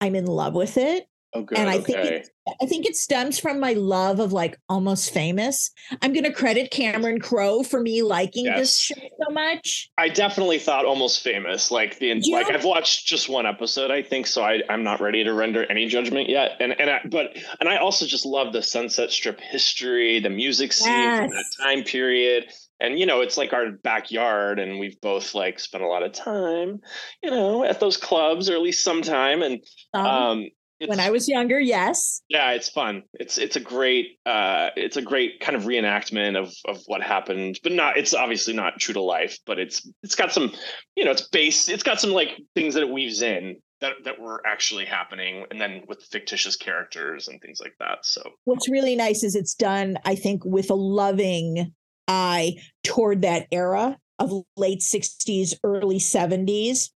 [0.02, 1.08] I'm in love with it.
[1.34, 1.58] Oh, good.
[1.58, 1.84] And I okay.
[1.84, 2.30] think it,
[2.62, 5.72] I think it stems from my love of like almost famous.
[6.02, 8.60] I'm going to credit Cameron Crowe for me liking yes.
[8.60, 9.90] this show so much.
[9.98, 11.70] I definitely thought almost famous.
[11.70, 15.02] Like the you like I've watched just one episode, I think, so I I'm not
[15.02, 16.52] ready to render any judgment yet.
[16.60, 20.72] And and I, but and I also just love the Sunset Strip history, the music
[20.72, 21.20] scene yes.
[21.20, 22.46] from that time period
[22.80, 26.12] and you know it's like our backyard and we've both like spent a lot of
[26.12, 26.80] time
[27.24, 29.64] you know at those clubs or at least some time and
[29.94, 30.48] um, um
[30.86, 32.22] when I was younger, yes.
[32.30, 33.04] Yeah, it's fun.
[33.14, 37.60] It's it's a great uh it's a great kind of reenactment of of what happened,
[37.64, 40.54] but not it's obviously not true to life, but it's it's got some,
[40.96, 44.20] you know, it's base it's got some like things that it weaves in that that
[44.20, 48.00] were actually happening and then with fictitious characters and things like that.
[48.04, 51.74] So What's really nice is it's done I think with a loving
[52.08, 56.90] eye toward that era of late 60s, early 70s.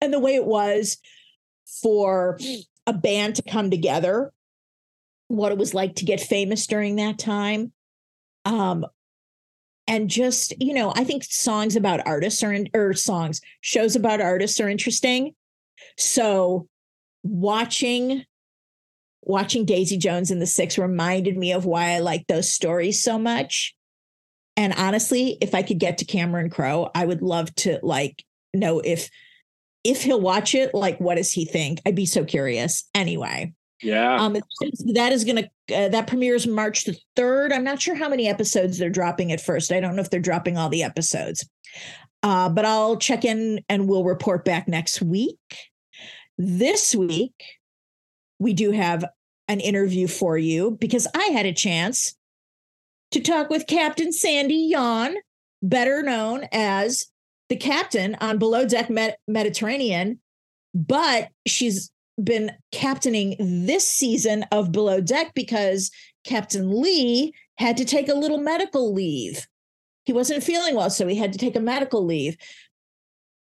[0.00, 0.98] And the way it was
[1.82, 2.38] for
[2.86, 4.32] a band to come together,
[5.28, 7.72] what it was like to get famous during that time.
[8.44, 8.84] Um,
[9.86, 14.20] and just, you know, I think songs about artists are, in, or songs, shows about
[14.20, 15.34] artists are interesting.
[15.98, 16.68] So
[17.22, 18.24] watching
[19.26, 23.18] watching Daisy Jones and the Six reminded me of why I like those stories so
[23.18, 23.74] much.
[24.56, 28.22] And honestly, if I could get to Cameron Crowe, I would love to like
[28.52, 29.10] know if
[29.84, 31.80] if he'll watch it, like, what does he think?
[31.86, 32.88] I'd be so curious.
[32.94, 33.52] Anyway.
[33.82, 34.16] Yeah.
[34.16, 34.32] Um,
[34.94, 37.52] that is going to, uh, that premieres March the 3rd.
[37.52, 39.70] I'm not sure how many episodes they're dropping at first.
[39.70, 41.46] I don't know if they're dropping all the episodes.
[42.22, 45.38] Uh, but I'll check in and we'll report back next week.
[46.38, 47.34] This week,
[48.38, 49.04] we do have
[49.48, 52.14] an interview for you because I had a chance
[53.10, 55.16] to talk with Captain Sandy Yawn,
[55.62, 57.06] better known as
[57.48, 60.20] the captain on Below Deck Med- Mediterranean,
[60.74, 61.90] but she's
[62.22, 65.90] been captaining this season of Below Deck because
[66.24, 69.46] Captain Lee had to take a little medical leave.
[70.04, 72.36] He wasn't feeling well, so he had to take a medical leave.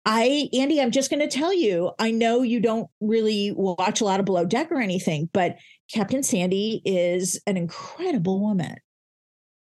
[0.06, 4.04] I, Andy, I'm just going to tell you, I know you don't really watch a
[4.04, 5.56] lot of Below Deck or anything, but
[5.92, 8.76] Captain Sandy is an incredible woman.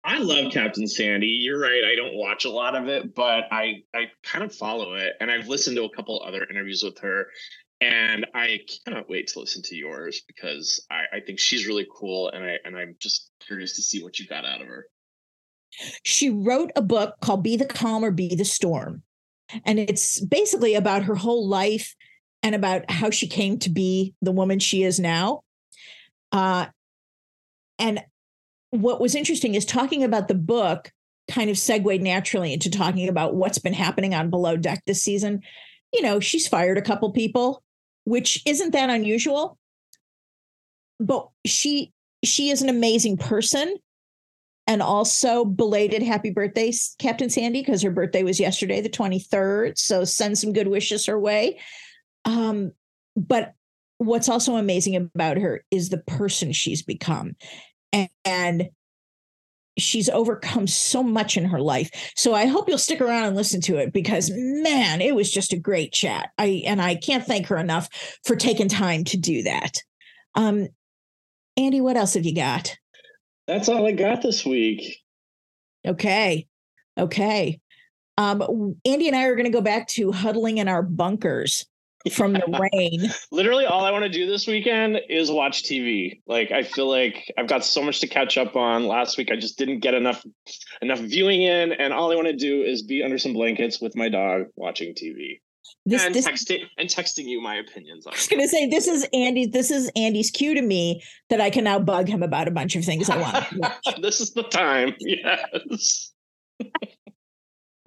[0.03, 1.27] I love Captain Sandy.
[1.27, 1.83] You're right.
[1.85, 5.29] I don't watch a lot of it, but I I kind of follow it, and
[5.29, 7.27] I've listened to a couple other interviews with her,
[7.81, 12.29] and I cannot wait to listen to yours because I, I think she's really cool,
[12.29, 14.87] and I and I'm just curious to see what you got out of her.
[16.03, 19.03] She wrote a book called "Be the Calm or Be the Storm,"
[19.65, 21.95] and it's basically about her whole life
[22.41, 25.41] and about how she came to be the woman she is now.
[26.31, 26.65] Uh,
[27.77, 28.03] and
[28.71, 30.91] what was interesting is talking about the book
[31.29, 35.41] kind of segued naturally into talking about what's been happening on Below Deck this season.
[35.93, 37.63] You know, she's fired a couple people,
[38.05, 39.57] which isn't that unusual.
[40.99, 41.91] But she
[42.23, 43.77] she is an amazing person.
[44.67, 49.77] And also belated happy birthday, Captain Sandy, because her birthday was yesterday, the 23rd.
[49.77, 51.59] So send some good wishes her way.
[52.25, 52.71] Um,
[53.17, 53.53] but
[53.97, 57.35] what's also amazing about her is the person she's become
[58.25, 58.69] and
[59.77, 61.89] she's overcome so much in her life.
[62.15, 65.53] So I hope you'll stick around and listen to it because man, it was just
[65.53, 66.29] a great chat.
[66.37, 67.89] I and I can't thank her enough
[68.25, 69.77] for taking time to do that.
[70.35, 70.67] Um
[71.57, 72.75] Andy, what else have you got?
[73.47, 74.97] That's all I got this week.
[75.85, 76.47] Okay.
[76.97, 77.59] Okay.
[78.17, 81.65] Um Andy and I are going to go back to huddling in our bunkers
[82.11, 83.09] from the rain.
[83.31, 86.21] Literally, all I want to do this weekend is watch TV.
[86.25, 88.87] Like, I feel like I've got so much to catch up on.
[88.87, 90.23] Last week, I just didn't get enough
[90.81, 93.95] enough viewing in, and all I want to do is be under some blankets with
[93.95, 95.39] my dog watching TV.
[95.85, 98.05] This, and this, texting and texting you my opinions.
[98.05, 99.47] I was going to say this is Andy.
[99.47, 102.75] This is Andy's cue to me that I can now bug him about a bunch
[102.75, 103.45] of things I want.
[104.01, 104.95] this is the time.
[104.99, 106.11] Yes.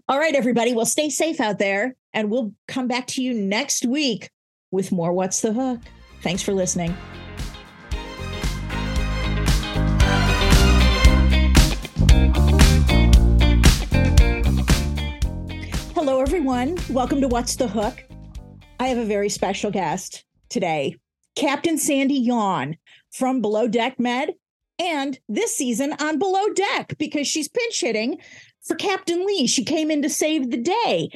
[0.06, 0.74] All right, everybody.
[0.74, 4.28] Well, stay safe out there, and we'll come back to you next week
[4.70, 5.80] with more What's the Hook?
[6.20, 6.94] Thanks for listening.
[15.94, 16.76] Hello, everyone.
[16.90, 18.04] Welcome to What's the Hook?
[18.78, 20.96] I have a very special guest today,
[21.34, 22.76] Captain Sandy Yawn
[23.10, 24.34] from Below Deck Med
[24.78, 28.18] and this season on Below Deck because she's pinch hitting
[28.64, 29.46] for Captain Lee.
[29.46, 31.10] She came in to save the day.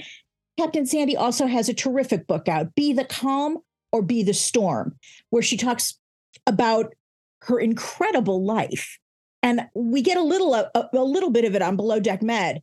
[0.59, 3.59] Captain Sandy also has a terrific book out, Be the Calm
[3.93, 4.97] or Be the Storm,
[5.31, 5.99] where she talks
[6.47, 6.95] about
[7.43, 8.99] her incredible life.
[9.43, 12.61] And we get a little a, a little bit of it on Below Deck Med.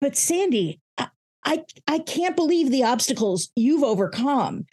[0.00, 1.08] But Sandy, I,
[1.44, 4.66] I I can't believe the obstacles you've overcome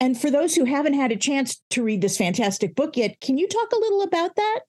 [0.00, 3.38] And for those who haven't had a chance to read this fantastic book yet, can
[3.38, 4.60] you talk a little about that?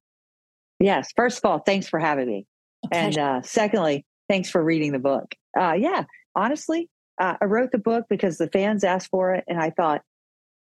[0.80, 1.12] Yes.
[1.16, 2.46] First of all, thanks for having me.
[2.92, 5.34] And uh, secondly, thanks for reading the book.
[5.60, 6.04] Uh, yeah,
[6.36, 9.44] honestly, uh, I wrote the book because the fans asked for it.
[9.48, 10.02] And I thought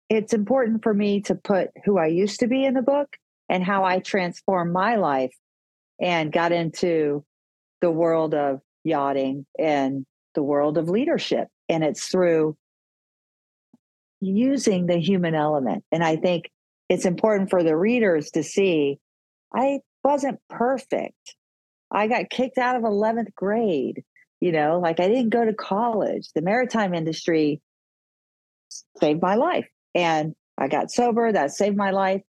[0.09, 3.15] it's important for me to put who I used to be in the book
[3.49, 5.35] and how I transformed my life
[6.01, 7.23] and got into
[7.79, 10.05] the world of yachting and
[10.35, 11.47] the world of leadership.
[11.69, 12.57] And it's through
[14.19, 15.83] using the human element.
[15.91, 16.49] And I think
[16.89, 18.99] it's important for the readers to see
[19.53, 21.35] I wasn't perfect.
[21.91, 24.03] I got kicked out of 11th grade.
[24.39, 26.29] You know, like I didn't go to college.
[26.33, 27.61] The maritime industry
[28.99, 29.67] saved my life.
[29.93, 31.31] And I got sober.
[31.31, 32.21] That saved my life.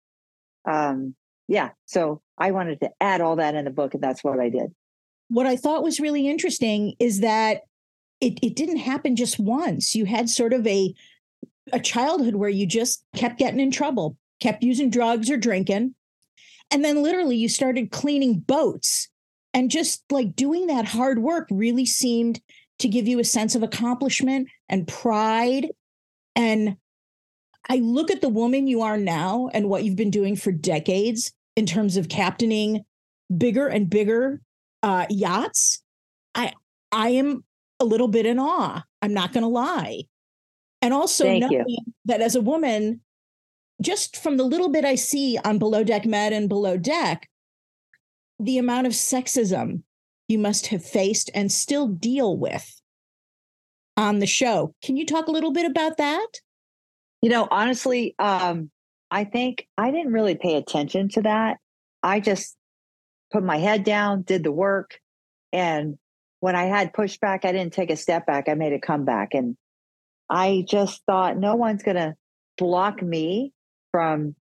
[0.68, 1.14] Um,
[1.48, 1.70] yeah.
[1.86, 4.74] So I wanted to add all that in the book, and that's what I did.
[5.28, 7.62] What I thought was really interesting is that
[8.20, 9.94] it, it didn't happen just once.
[9.94, 10.94] You had sort of a
[11.72, 15.94] a childhood where you just kept getting in trouble, kept using drugs or drinking.
[16.70, 19.08] And then literally you started cleaning boats
[19.54, 22.40] and just like doing that hard work really seemed
[22.78, 25.68] to give you a sense of accomplishment and pride.
[26.34, 26.76] And
[27.68, 31.32] I look at the woman you are now and what you've been doing for decades
[31.54, 32.84] in terms of captaining
[33.36, 34.40] bigger and bigger
[34.82, 35.82] uh, yachts.
[36.34, 36.54] I
[36.90, 37.44] I am
[37.78, 38.82] a little bit in awe.
[39.00, 40.04] I'm not going to lie.
[40.80, 41.78] And also Thank knowing you.
[42.06, 43.00] that as a woman,
[43.80, 47.28] just from the little bit I see on Below Deck Med and Below Deck,
[48.44, 49.82] the amount of sexism
[50.28, 52.80] you must have faced and still deal with
[53.96, 54.74] on the show.
[54.82, 56.26] Can you talk a little bit about that?
[57.20, 58.70] You know, honestly, um,
[59.10, 61.58] I think I didn't really pay attention to that.
[62.02, 62.56] I just
[63.32, 64.98] put my head down, did the work,
[65.52, 65.98] and
[66.40, 68.48] when I had pushback, I didn't take a step back.
[68.48, 69.56] I made a comeback, and
[70.28, 72.14] I just thought no one's going to
[72.58, 73.52] block me
[73.92, 74.34] from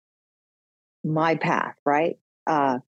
[1.05, 2.19] my path, right?
[2.47, 2.79] Uh,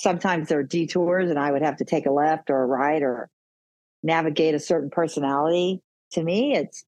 [0.00, 3.02] sometimes there are detours and I would have to take a left or a right
[3.02, 3.28] or
[4.02, 5.82] navigate a certain personality.
[6.12, 6.84] To me, it's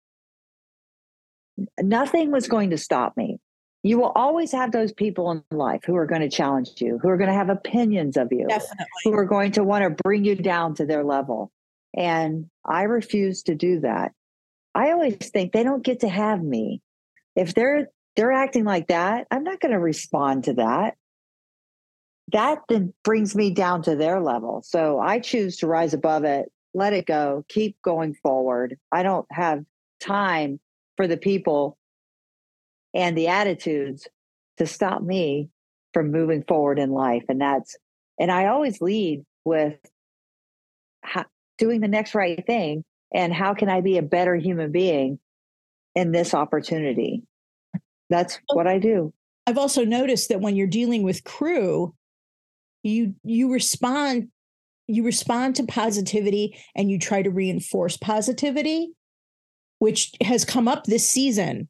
[1.80, 3.38] nothing was going to stop me.
[3.82, 7.08] You will always have those people in life who are going to challenge you, who
[7.08, 8.86] are going to have opinions of you, Definitely.
[9.04, 11.50] who are going to want to bring you down to their level.
[11.96, 14.12] And I refuse to do that.
[14.74, 16.82] I always think they don't get to have me.
[17.34, 20.96] If they're they're acting like that, I'm not going to respond to that.
[22.32, 24.62] That then brings me down to their level.
[24.64, 28.78] So I choose to rise above it, let it go, keep going forward.
[28.92, 29.64] I don't have
[30.00, 30.60] time
[30.96, 31.76] for the people
[32.94, 34.06] and the attitudes
[34.58, 35.48] to stop me
[35.92, 37.24] from moving forward in life.
[37.28, 37.76] And that's,
[38.18, 39.78] and I always lead with
[41.02, 41.24] how,
[41.58, 45.18] doing the next right thing and how can I be a better human being
[45.94, 47.22] in this opportunity?
[48.08, 49.12] That's what I do.
[49.46, 51.94] I've also noticed that when you're dealing with crew,
[52.82, 54.28] you you respond
[54.90, 58.92] you respond to positivity and you try to reinforce positivity,
[59.78, 61.68] which has come up this season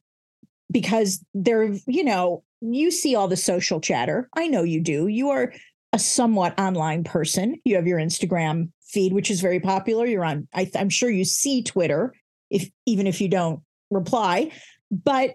[0.71, 4.29] because they're, you know, you see all the social chatter.
[4.35, 5.07] I know you do.
[5.07, 5.53] You are
[5.93, 7.61] a somewhat online person.
[7.65, 10.07] You have your Instagram feed, which is very popular.
[10.07, 12.15] You're on, I, am sure you see Twitter,
[12.49, 14.51] if even if you don't reply.
[14.91, 15.35] But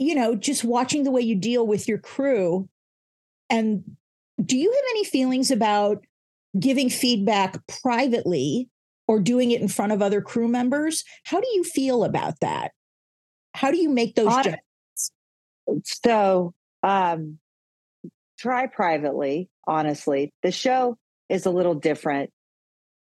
[0.00, 2.68] you know, just watching the way you deal with your crew,
[3.50, 3.96] and
[4.44, 6.04] do you have any feelings about
[6.58, 8.68] giving feedback privately
[9.06, 11.04] or doing it in front of other crew members?
[11.24, 12.72] How do you feel about that?
[13.54, 15.12] How do you make those judgments?
[15.84, 17.38] So, um,
[18.38, 20.32] try privately, honestly.
[20.42, 20.96] The show
[21.28, 22.30] is a little different.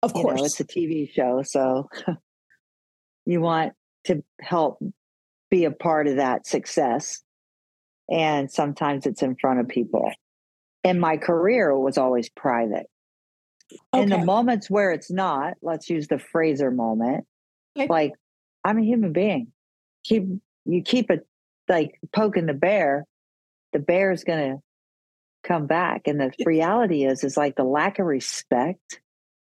[0.02, 0.36] Of course.
[0.36, 1.42] You know, it's a TV show.
[1.44, 1.88] So
[3.26, 3.72] you want
[4.04, 4.78] to help
[5.50, 7.22] be a part of that success.
[8.08, 10.10] And sometimes it's in front of people.
[10.84, 12.86] And my career was always private.
[13.94, 14.02] Okay.
[14.02, 17.26] In the moments where it's not, let's use the Fraser moment.
[17.76, 17.86] Okay.
[17.88, 18.12] Like,
[18.64, 19.48] I'm a human being.
[20.04, 20.28] Keep
[20.64, 21.26] you keep it
[21.68, 23.06] like poking the bear,
[23.72, 24.56] the bear is gonna
[25.44, 26.02] come back.
[26.06, 29.00] And the reality is, is like the lack of respect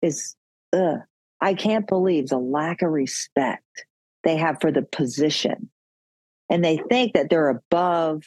[0.02, 0.36] is,
[0.72, 0.98] ugh,
[1.40, 3.86] I can't believe the lack of respect
[4.24, 5.70] they have for the position.
[6.50, 8.24] And they think that they're above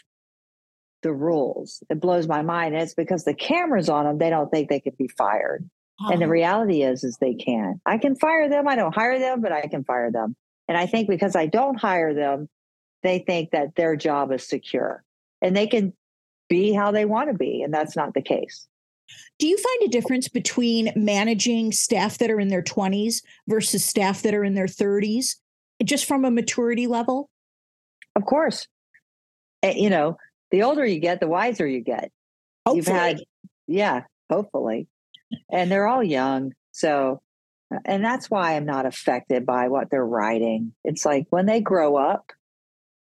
[1.01, 1.83] the rules.
[1.89, 2.73] It blows my mind.
[2.73, 5.69] And it's because the camera's on them, they don't think they can be fired.
[6.09, 7.79] And the reality is, is they can.
[7.85, 8.67] I can fire them.
[8.67, 10.35] I don't hire them, but I can fire them.
[10.67, 12.49] And I think because I don't hire them,
[13.03, 15.03] they think that their job is secure
[15.41, 15.93] and they can
[16.49, 17.61] be how they want to be.
[17.61, 18.67] And that's not the case.
[19.39, 24.21] Do you find a difference between managing staff that are in their 20s versus staff
[24.21, 25.35] that are in their 30s,
[25.83, 27.29] just from a maturity level?
[28.15, 28.67] Of course.
[29.63, 30.17] Eh, you know,
[30.51, 32.11] the older you get, the wiser you get.
[32.65, 32.77] Hopefully.
[32.77, 33.23] You've had,
[33.67, 34.87] yeah, hopefully.
[35.51, 36.53] And they're all young.
[36.71, 37.21] So,
[37.73, 40.73] uh, and that's why I'm not affected by what they're writing.
[40.83, 42.31] It's like when they grow up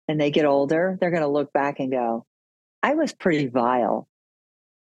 [0.09, 2.25] and they get older, they're going to look back and go,
[2.83, 4.09] I was pretty vile.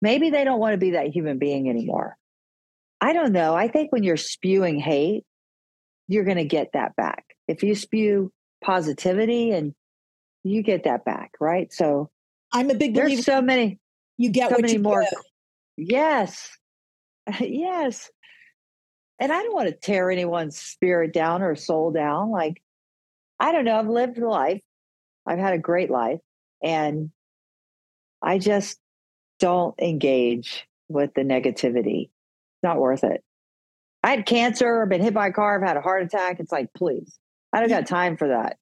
[0.03, 2.17] Maybe they don't want to be that human being anymore.
[3.01, 3.55] I don't know.
[3.55, 5.25] I think when you're spewing hate,
[6.09, 7.25] you're going to get that back.
[7.49, 8.33] If you spew
[8.63, 9.75] positivity and
[10.45, 11.73] you get that back, right?
[11.73, 12.11] So
[12.53, 13.09] I'm a big believer.
[13.09, 13.79] There's so many.
[14.19, 15.03] You get so what many you more.
[15.03, 15.89] give.
[15.89, 16.51] Yes,
[17.41, 18.11] yes.
[19.19, 22.31] And I don't want to tear anyone's spirit down or soul down.
[22.31, 22.63] Like,
[23.39, 23.79] I don't know.
[23.79, 24.63] I've lived life.
[25.27, 26.21] I've had a great life,
[26.63, 27.11] and
[28.23, 28.79] I just
[29.39, 32.05] don't engage with the negativity.
[32.05, 33.23] It's not worth it.
[34.03, 34.83] I had cancer.
[34.83, 35.61] I've been hit by a car.
[35.61, 36.41] I've had a heart attack.
[36.41, 37.19] It's like, please,
[37.53, 38.57] I don't got time for that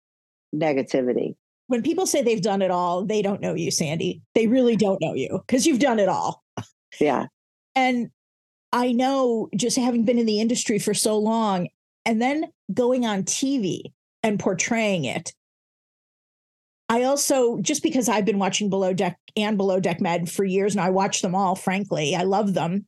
[0.55, 1.37] negativity.
[1.69, 4.23] When people say they've done it all, they don't know you, Sandy.
[4.35, 6.43] They really don't know you because you've done it all.
[7.01, 7.27] Yeah.
[7.77, 8.11] And
[8.73, 11.69] I know just having been in the industry for so long
[12.05, 13.93] and then going on TV
[14.23, 15.33] and portraying it.
[16.89, 20.75] I also, just because I've been watching Below Deck and Below Deck Med for years
[20.75, 22.87] and I watch them all, frankly, I love them.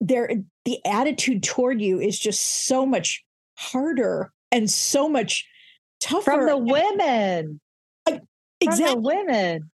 [0.00, 0.30] There,
[0.64, 3.22] the attitude toward you is just so much
[3.58, 5.46] harder and so much
[6.02, 6.32] tougher.
[6.32, 7.60] From the women.
[8.06, 8.20] From
[8.60, 8.94] exactly.
[8.94, 9.70] the women.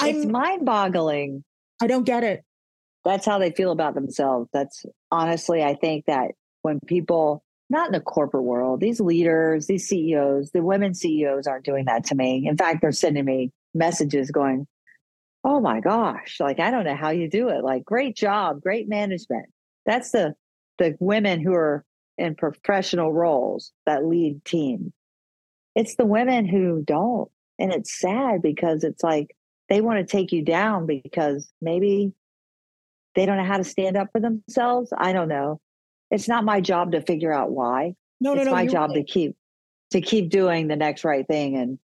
[0.00, 1.44] it's I'm, mind boggling.
[1.82, 2.42] I don't get it.
[3.04, 4.48] That's how they feel about themselves.
[4.52, 9.86] That's honestly, I think that when people, not in the corporate world, these leaders, these
[9.86, 12.46] CEOs, the women CEOs aren't doing that to me.
[12.48, 14.66] In fact, they're sending me messages going,
[15.44, 17.62] Oh my gosh, like I don't know how you do it.
[17.62, 19.46] Like, great job, great management.
[19.84, 20.34] That's the
[20.78, 21.84] the women who are
[22.18, 24.92] in professional roles that lead teams.
[25.76, 27.30] It's the women who don't.
[27.58, 29.36] And it's sad because it's like
[29.68, 32.12] they want to take you down because maybe
[33.14, 34.92] they don't know how to stand up for themselves.
[34.96, 35.60] I don't know.
[36.10, 37.94] It's not my job to figure out why.
[38.20, 38.52] No, no, it's no.
[38.52, 39.06] my job right.
[39.06, 39.36] to keep
[39.92, 41.78] to keep doing the next right thing and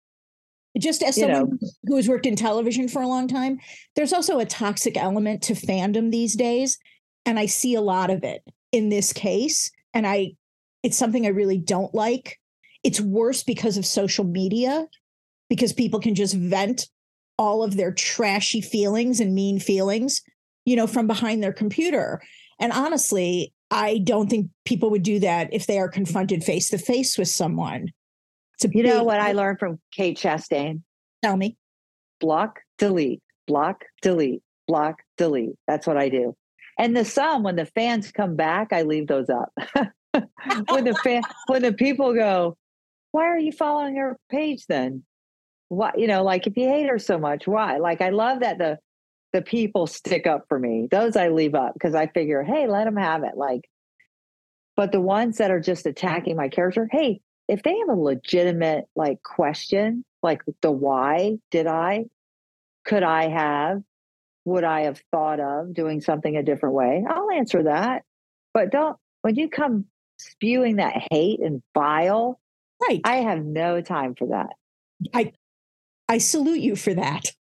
[0.79, 3.59] just as you someone who has worked in television for a long time,
[3.97, 6.79] there's also a toxic element to fandom these days.
[7.27, 9.71] And I see a lot of it in this case.
[9.95, 10.35] And I,
[10.83, 12.39] it's something I really don't like.
[12.85, 14.87] It's worse because of social media,
[15.49, 16.89] because people can just vent
[17.39, 20.23] all of their trashy feelings and mean feelings,
[20.65, 22.21] you know, from behind their computer.
[22.59, 26.79] And honestly, I don't think people would do that if they are confronted face to
[26.79, 27.93] face with someone.
[28.61, 30.83] It's you know what I learned from Kate Chastain?
[31.23, 31.57] Tell me.
[32.21, 35.57] block, delete, block, delete, block, delete.
[35.67, 36.37] That's what I do.
[36.79, 39.53] And the some, when the fans come back, I leave those up.
[40.71, 42.57] when the fan, when the people go,
[43.13, 45.05] why are you following her page then?
[45.69, 47.79] Why, you know, like if you hate her so much, why?
[47.79, 48.79] Like I love that the
[49.33, 50.89] the people stick up for me.
[50.91, 53.37] Those I leave up because I figure, hey, let them have it.
[53.37, 53.69] Like,
[54.77, 58.87] but the ones that are just attacking my character, hey, if they have a legitimate
[58.97, 62.07] like question, like the why did I,
[62.85, 63.83] could I have,
[64.45, 67.05] would I have thought of doing something a different way?
[67.09, 68.05] I'll answer that.
[68.55, 69.85] But don't when you come
[70.19, 72.41] spewing that hate and bile,
[72.81, 73.01] Right.
[73.05, 74.51] I have no time for that.
[75.15, 75.33] I
[76.09, 77.33] I salute you for that.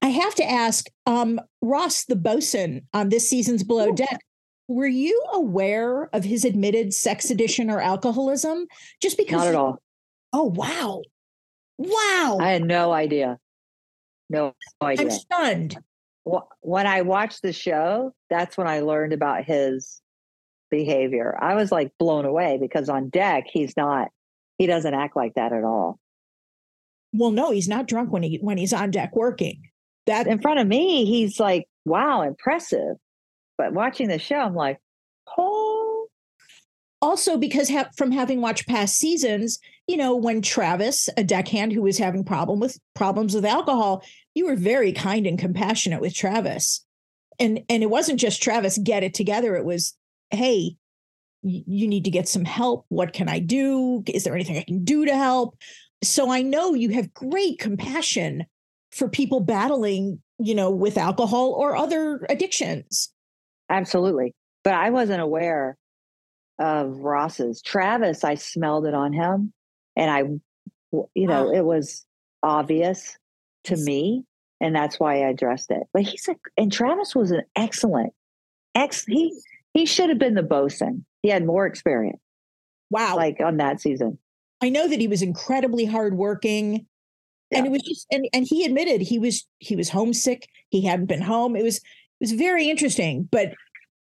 [0.00, 3.94] I have to ask, um, Ross the bosun on this season's Below Ooh.
[3.94, 4.20] Deck,
[4.66, 8.66] were you aware of his admitted sex addiction or alcoholism?
[9.00, 9.78] Just because Not at all.
[10.32, 11.02] Oh wow.
[11.78, 12.38] Wow.
[12.40, 13.38] I had no idea.
[14.30, 15.06] No idea.
[15.06, 15.78] I'm stunned.
[16.60, 20.00] When I watched the show, that's when I learned about his
[20.70, 21.36] behavior.
[21.38, 24.08] I was like blown away because on deck, he's not,
[24.58, 25.98] he doesn't act like that at all.
[27.12, 29.62] Well, no, he's not drunk when he when he's on deck working.
[30.06, 32.96] That In front of me, he's like, wow, impressive.
[33.56, 34.78] But watching the show, I'm like,
[35.38, 36.08] oh,
[37.00, 41.82] also because ha- from having watched past seasons, you know, when Travis, a deckhand who
[41.82, 44.02] was having problem with problems with alcohol,
[44.34, 46.84] you were very kind and compassionate with Travis.
[47.38, 49.94] And and it wasn't just Travis get it together, it was
[50.30, 50.76] hey,
[51.42, 52.86] you need to get some help.
[52.88, 54.02] What can I do?
[54.06, 55.56] Is there anything I can do to help?
[56.02, 58.46] So I know you have great compassion
[58.90, 63.12] for people battling, you know, with alcohol or other addictions.
[63.70, 64.34] absolutely.
[64.64, 65.76] But I wasn't aware
[66.58, 67.62] of Ross's.
[67.62, 69.52] Travis, I smelled it on him.
[69.96, 70.18] And I
[71.14, 71.52] you know, Wow.
[71.52, 72.04] it was
[72.42, 73.16] obvious
[73.64, 74.24] to me.
[74.60, 75.82] And that's why I addressed it.
[75.92, 78.12] But he's a, and Travis was an excellent,
[78.74, 79.34] ex, he,
[79.74, 81.04] he should have been the bosun.
[81.22, 82.20] He had more experience,
[82.90, 83.16] Wow.
[83.16, 84.18] like on that season.
[84.60, 86.86] I know that he was incredibly hardworking.
[87.50, 87.58] Yeah.
[87.58, 90.48] And it was just and, and he admitted he was he was homesick.
[90.70, 91.56] He hadn't been home.
[91.56, 91.82] It was it
[92.20, 93.28] was very interesting.
[93.30, 93.52] But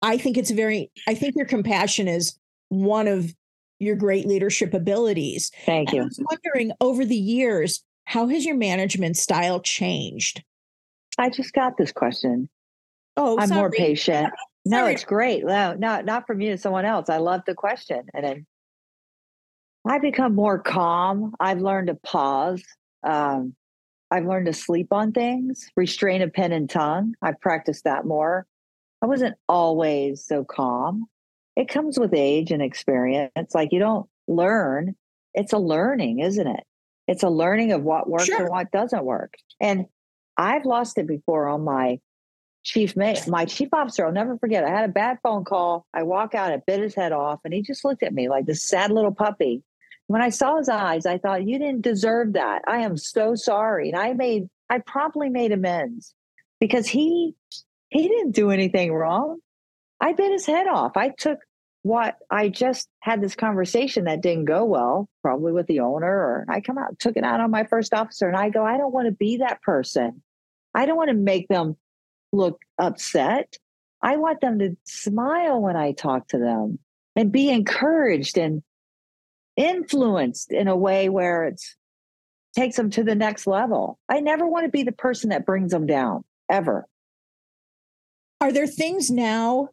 [0.01, 2.37] I think it's very I think your compassion is
[2.69, 3.33] one of
[3.79, 5.51] your great leadership abilities.
[5.65, 6.01] Thank you.
[6.01, 10.43] I was wondering over the years, how has your management style changed?
[11.19, 12.49] I just got this question.
[13.15, 13.59] Oh, I'm sorry.
[13.59, 14.33] more patient.
[14.69, 15.45] No, it's great.
[15.45, 17.09] No, not not from you someone else.
[17.09, 18.03] I love the question.
[18.13, 18.45] And then
[19.87, 21.33] I become more calm.
[21.39, 22.63] I've learned to pause.
[23.03, 23.55] Um,
[24.09, 27.13] I've learned to sleep on things, restrain a pen and tongue.
[27.21, 28.45] I've practiced that more.
[29.01, 31.07] I wasn't always so calm
[31.57, 33.55] it comes with age and experience.
[33.55, 34.95] Like you don't learn,
[35.33, 36.63] it's a learning, isn't it?
[37.07, 38.41] It's a learning of what works sure.
[38.41, 39.33] and what doesn't work.
[39.59, 39.87] And
[40.37, 41.99] I've lost it before on my
[42.67, 44.05] chief my chief officer.
[44.05, 44.65] I'll never forget.
[44.65, 45.85] I had a bad phone call.
[45.93, 48.45] I walk out, I bit his head off, and he just looked at me like
[48.45, 49.63] this sad little puppy.
[50.07, 52.63] When I saw his eyes, I thought, you didn't deserve that.
[52.67, 53.89] I am so sorry.
[53.89, 56.13] And I made, I promptly made amends
[56.59, 57.35] because he,
[57.89, 59.39] he didn't do anything wrong.
[60.01, 60.97] I bit his head off.
[60.97, 61.39] I took
[61.83, 66.45] what I just had this conversation that didn't go well, probably with the owner, or
[66.49, 68.93] I come out, took it out on my first officer, and I go, I don't
[68.93, 70.21] want to be that person.
[70.75, 71.77] I don't want to make them
[72.31, 73.57] look upset.
[74.01, 76.79] I want them to smile when I talk to them
[77.15, 78.61] and be encouraged and
[79.55, 81.61] influenced in a way where it
[82.55, 83.99] takes them to the next level.
[84.07, 86.87] I never want to be the person that brings them down ever.
[88.39, 89.69] Are there things now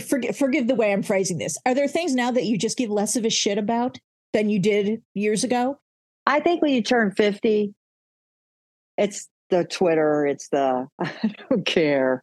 [0.00, 1.56] forgive, forgive the way I'm phrasing this.
[1.66, 3.98] Are there things now that you just give less of a shit about
[4.32, 5.78] than you did years ago?
[6.26, 7.74] I think when you turn 50,
[8.96, 12.22] it's the Twitter, it's the I don't care.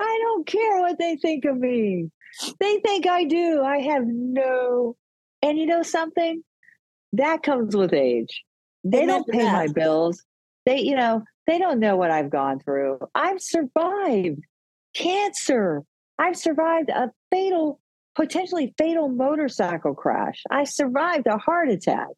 [0.00, 2.10] I don't care what they think of me.
[2.60, 3.62] They think I do.
[3.62, 4.96] I have no.
[5.42, 6.42] And you know something?
[7.12, 8.42] That comes with age.
[8.84, 9.52] They don't pay that.
[9.52, 10.22] my bills.
[10.64, 12.98] They, you know, they don't know what I've gone through.
[13.14, 14.40] I've survived
[14.94, 15.82] cancer,
[16.18, 17.80] I've survived a fatal,
[18.14, 20.42] potentially fatal motorcycle crash.
[20.50, 22.08] I survived a heart attack.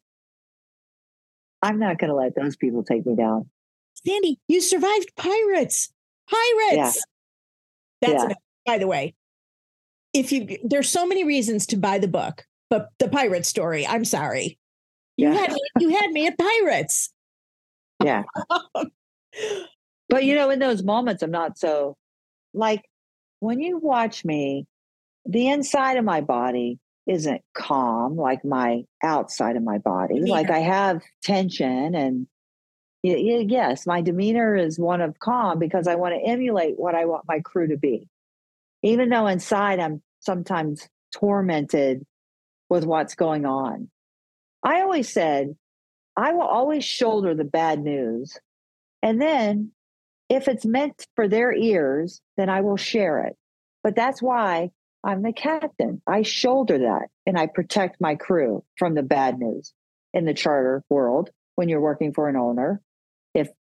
[1.61, 3.49] I'm not going to let those people take me down.
[4.05, 5.91] Sandy, you survived pirates.
[6.29, 6.75] Pirates.
[6.75, 6.91] Yeah.
[8.01, 8.33] That's yeah.
[8.65, 9.15] By the way.
[10.13, 14.05] If you there's so many reasons to buy the book, but the pirate story, I'm
[14.05, 14.57] sorry.
[15.17, 15.37] You yeah.
[15.37, 17.11] had me, you had me at pirates.
[18.03, 18.23] Yeah.
[20.09, 21.97] but you know, in those moments, I'm not so
[22.53, 22.83] like
[23.39, 24.65] when you watch me,
[25.25, 30.21] the inside of my body isn't calm like my outside of my body.
[30.23, 30.31] Yeah.
[30.31, 32.27] Like I have tension and
[33.01, 37.25] yes, my demeanor is one of calm because I want to emulate what I want
[37.27, 38.07] my crew to be.
[38.83, 42.05] Even though inside I'm sometimes tormented
[42.69, 43.89] with what's going on.
[44.63, 45.55] I always said,
[46.15, 48.37] I will always shoulder the bad news.
[49.01, 49.71] And then
[50.27, 53.35] if it's meant for their ears, then I will share it.
[53.83, 54.71] But that's why
[55.03, 56.01] I'm the captain.
[56.05, 59.73] I shoulder that and I protect my crew from the bad news
[60.13, 62.81] in the charter world when you're working for an owner.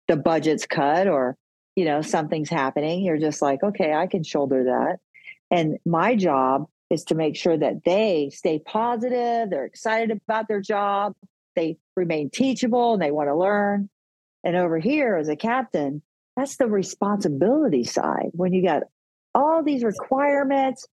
[0.09, 1.37] The budget's cut or,
[1.77, 4.97] you know, something's happening, you're just like, okay, I can shoulder that.
[5.49, 10.61] And my job is to make sure that they stay positive, they're excited about their
[10.61, 11.15] job,
[11.55, 13.89] they remain teachable and they want to learn.
[14.43, 16.01] And over here as a captain,
[16.35, 18.29] that's the responsibility side.
[18.31, 18.83] When you got
[19.35, 20.87] all these requirements,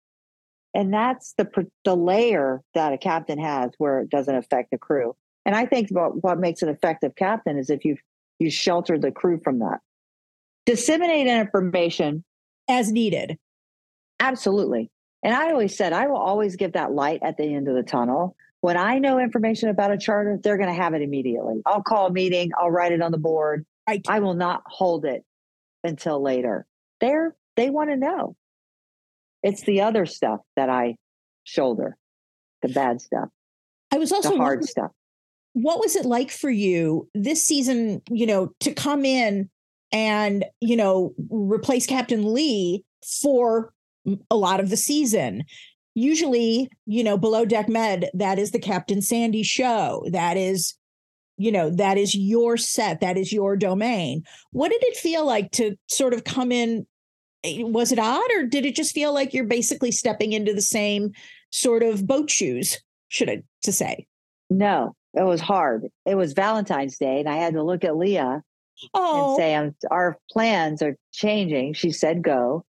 [0.74, 1.48] and that's the
[1.84, 5.16] the layer that a captain has where it doesn't affect the crew.
[5.46, 7.96] And I think what, what makes an effective captain is if you
[8.38, 9.78] you shelter the crew from that.
[10.64, 12.24] Disseminate information
[12.68, 13.38] as needed.
[14.20, 14.90] Absolutely.
[15.22, 17.82] And I always said I will always give that light at the end of the
[17.82, 18.36] tunnel.
[18.60, 21.62] When I know information about a charter, they're going to have it immediately.
[21.66, 23.64] I'll call a meeting, I'll write it on the board.
[23.88, 24.04] Right.
[24.08, 25.24] I will not hold it
[25.84, 26.66] until later.
[27.00, 28.36] They're they want to know.
[29.42, 30.96] It's the other stuff that I
[31.44, 31.96] shoulder,
[32.62, 33.28] the bad stuff.
[33.92, 34.90] I was also the hard stuff.
[35.56, 39.48] What was it like for you this season, you know, to come in
[39.90, 42.84] and, you know, replace Captain Lee
[43.22, 43.72] for
[44.30, 45.44] a lot of the season?
[45.94, 50.04] Usually, you know, below deck med, that is the Captain Sandy show.
[50.10, 50.74] That is
[51.38, 53.00] you know that is your set.
[53.00, 54.24] That is your domain.
[54.52, 56.86] What did it feel like to sort of come in?
[57.44, 60.62] Eh, was it odd or did it just feel like you're basically stepping into the
[60.62, 61.12] same
[61.50, 62.78] sort of boat shoes
[63.08, 64.06] should i to say?
[64.50, 68.42] No it was hard it was valentine's day and i had to look at leah
[68.94, 69.30] oh.
[69.30, 72.64] and say um, our plans are changing she said go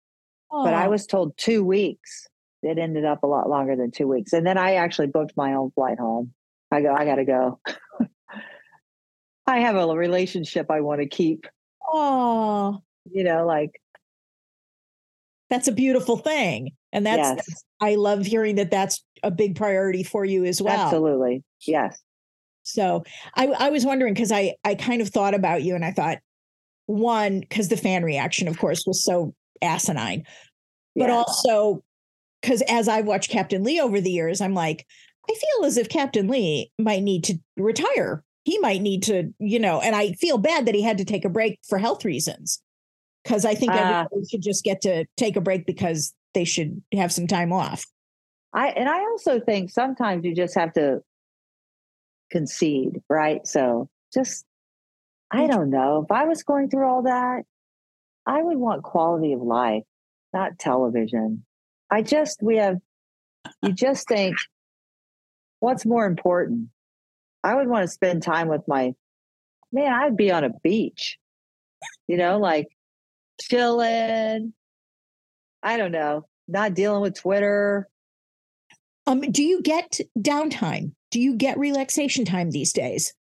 [0.50, 0.64] oh.
[0.64, 2.26] but i was told two weeks
[2.62, 5.52] it ended up a lot longer than two weeks and then i actually booked my
[5.52, 6.32] own flight home
[6.70, 7.60] I go, I gotta go.
[9.46, 11.46] I have a relationship I want to keep.
[11.86, 13.80] Oh, You know, like
[15.48, 16.72] that's a beautiful thing.
[16.92, 20.60] And that's, yes, that's- I love hearing that that's a big priority for you as
[20.60, 20.78] well.
[20.78, 21.44] absolutely.
[21.66, 22.00] Yes.
[22.66, 23.04] So
[23.36, 26.18] I, I was wondering because I, I kind of thought about you and I thought,
[26.86, 30.24] one, because the fan reaction, of course, was so asinine,
[30.94, 31.14] but yeah.
[31.14, 31.82] also
[32.42, 34.86] because as I've watched Captain Lee over the years, I'm like,
[35.28, 38.22] I feel as if Captain Lee might need to retire.
[38.44, 41.24] He might need to, you know, and I feel bad that he had to take
[41.24, 42.62] a break for health reasons.
[43.24, 44.02] Because I think Ah.
[44.06, 47.84] everybody should just get to take a break because they should have some time off.
[48.52, 51.00] I and I also think sometimes you just have to
[52.30, 53.46] concede, right?
[53.46, 54.44] So just
[55.30, 56.02] I don't know.
[56.04, 57.42] If I was going through all that,
[58.26, 59.82] I would want quality of life,
[60.32, 61.44] not television.
[61.90, 62.78] I just we have
[63.62, 64.36] you just think
[65.60, 66.68] what's more important?
[67.44, 68.94] I would want to spend time with my
[69.72, 71.18] man, I'd be on a beach.
[72.08, 72.68] You know, like
[73.40, 74.52] chilling.
[75.62, 77.88] I don't know, not dealing with Twitter.
[79.06, 80.92] Um, do you get downtime?
[81.10, 83.14] Do you get relaxation time these days?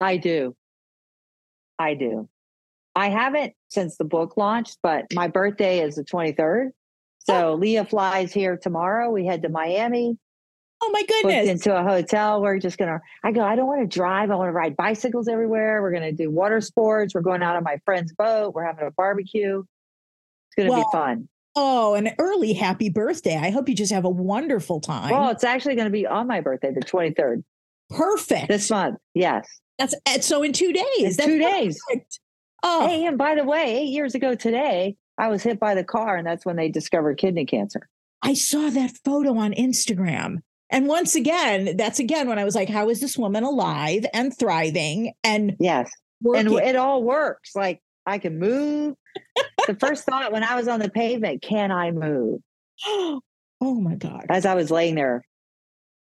[0.00, 0.54] I do.
[1.78, 2.28] I do.
[2.94, 6.70] I haven't since the book launched, but my birthday is the 23rd.
[7.20, 9.10] So Leah flies here tomorrow.
[9.10, 10.16] We head to Miami,
[10.80, 11.48] Oh my goodness.
[11.48, 12.40] into a hotel.
[12.40, 14.30] We're just going to, I go, I don't want to drive.
[14.30, 15.82] I want to ride bicycles everywhere.
[15.82, 17.14] We're going to do water sports.
[17.14, 18.54] We're going out on my friend's boat.
[18.54, 19.58] We're having a barbecue.
[19.58, 21.28] It's going to Well, be fun.
[21.60, 23.34] Oh, an early happy birthday.
[23.36, 25.10] I hope you just have a wonderful time.
[25.10, 27.42] Well, it's actually going to be on my birthday, the 23rd,
[27.90, 28.46] Perfect.
[28.46, 28.98] this month.
[29.12, 29.48] Yes.
[29.76, 30.84] That's uh, so in two days.
[31.00, 31.80] In That's two days.
[31.88, 32.20] perfect.
[32.62, 35.82] Oh, Hey, and by the way, eight years ago today, I was hit by the
[35.82, 37.88] car, and that's when they discovered kidney cancer.
[38.22, 40.36] I saw that photo on Instagram.
[40.70, 44.36] And once again, that's again when I was like, how is this woman alive and
[44.36, 45.90] thriving and Yes.
[46.22, 46.46] working?
[46.46, 47.56] And it all works.
[47.56, 48.94] Like I can move.
[49.68, 52.40] The first thought when I was on the pavement, can I move?
[52.86, 53.20] oh
[53.60, 54.26] my God.
[54.28, 55.22] As I was laying there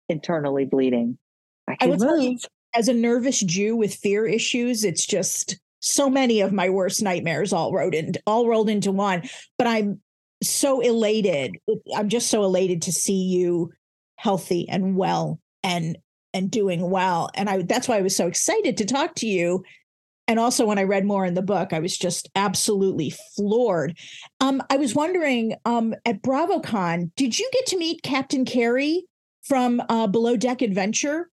[0.10, 1.20] internally bleeding.
[1.68, 2.46] I I will tell you, move.
[2.74, 7.54] as a nervous Jew with fear issues, it's just so many of my worst nightmares
[7.54, 9.24] all rolled into all rolled into one.
[9.58, 10.02] But I'm
[10.42, 11.58] so elated.
[11.96, 13.72] I'm just so elated to see you
[14.16, 15.98] healthy and well and
[16.34, 17.30] and doing well.
[17.36, 19.64] And I that's why I was so excited to talk to you.
[20.28, 23.98] And also when I read more in the book, I was just absolutely floored.
[24.42, 29.06] Um, I was wondering, um, at BravoCon, did you get to meet Captain Kerry
[29.44, 31.30] from uh, Below Deck Adventure?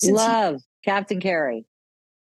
[0.00, 1.66] Since he- Love Captain Kerry.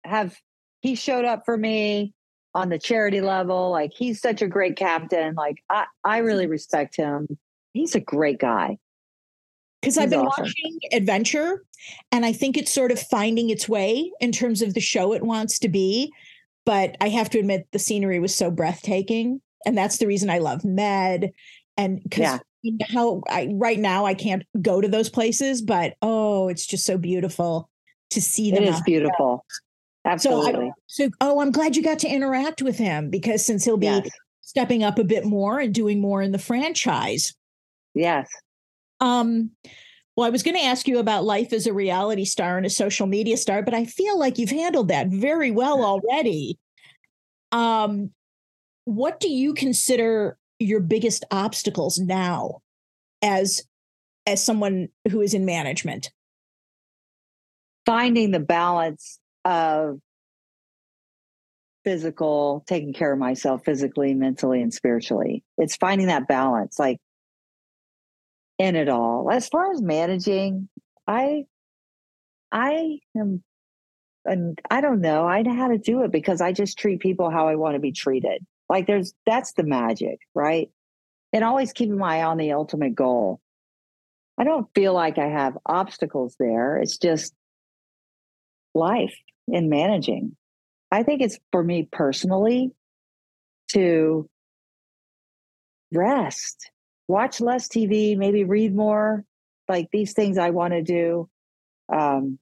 [0.05, 0.37] Have
[0.81, 2.13] he showed up for me
[2.55, 3.71] on the charity level?
[3.71, 5.35] Like he's such a great captain.
[5.35, 7.27] Like I, I really respect him.
[7.73, 8.79] He's a great guy.
[9.87, 10.47] Because I've been awesome.
[10.47, 11.63] watching Adventure,
[12.11, 15.23] and I think it's sort of finding its way in terms of the show it
[15.23, 16.13] wants to be.
[16.65, 20.39] But I have to admit, the scenery was so breathtaking, and that's the reason I
[20.39, 21.31] love Med.
[21.77, 22.87] And because Yeah.
[22.89, 26.99] how I right now I can't go to those places, but oh, it's just so
[26.99, 27.71] beautiful
[28.11, 28.65] to see them.
[28.65, 29.45] It is beautiful.
[29.49, 30.67] So, Absolutely.
[30.67, 33.87] I, so oh, I'm glad you got to interact with him because since he'll be
[33.87, 34.09] yes.
[34.41, 37.37] stepping up a bit more and doing more in the franchise.
[37.95, 38.29] Yes.
[39.01, 39.51] Um,
[40.17, 42.71] well, I was going to ask you about life as a reality star and a
[42.71, 46.59] social media star, but I feel like you've handled that very well already.
[47.53, 48.11] Um,
[48.85, 52.61] what do you consider your biggest obstacles now
[53.23, 53.63] as
[54.27, 56.11] as someone who is in management?
[57.87, 59.99] finding the balance of
[61.85, 65.45] physical, taking care of myself physically, mentally, and spiritually.
[65.57, 66.99] It's finding that balance, like
[68.59, 69.31] in it all.
[69.31, 70.69] As far as managing,
[71.07, 71.45] I,
[72.51, 73.43] I am,
[74.25, 77.31] and I don't know, I know how to do it because I just treat people
[77.31, 78.45] how I want to be treated.
[78.69, 80.71] Like there's, that's the magic, right?
[81.33, 83.41] And always keeping my eye on the ultimate goal.
[84.39, 86.77] I don't feel like I have obstacles there.
[86.77, 87.33] It's just
[88.75, 89.15] life
[89.49, 90.37] in managing.
[90.91, 92.73] I think it's for me personally
[93.73, 94.29] to
[95.93, 96.71] rest,
[97.09, 99.25] watch less TV, maybe read more,
[99.69, 101.29] like these things I want to do,
[101.93, 102.39] um,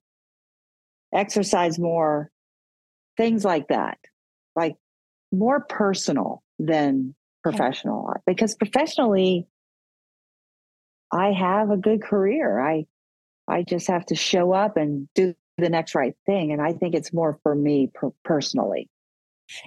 [1.13, 2.31] exercise more,
[3.17, 3.97] things like that,
[4.55, 4.75] like
[5.31, 8.11] more personal than professional.
[8.25, 9.47] Because professionally,
[11.11, 12.59] I have a good career.
[12.59, 12.85] I
[13.47, 16.51] I just have to show up and do the next right thing.
[16.51, 18.89] And I think it's more for me per- personally.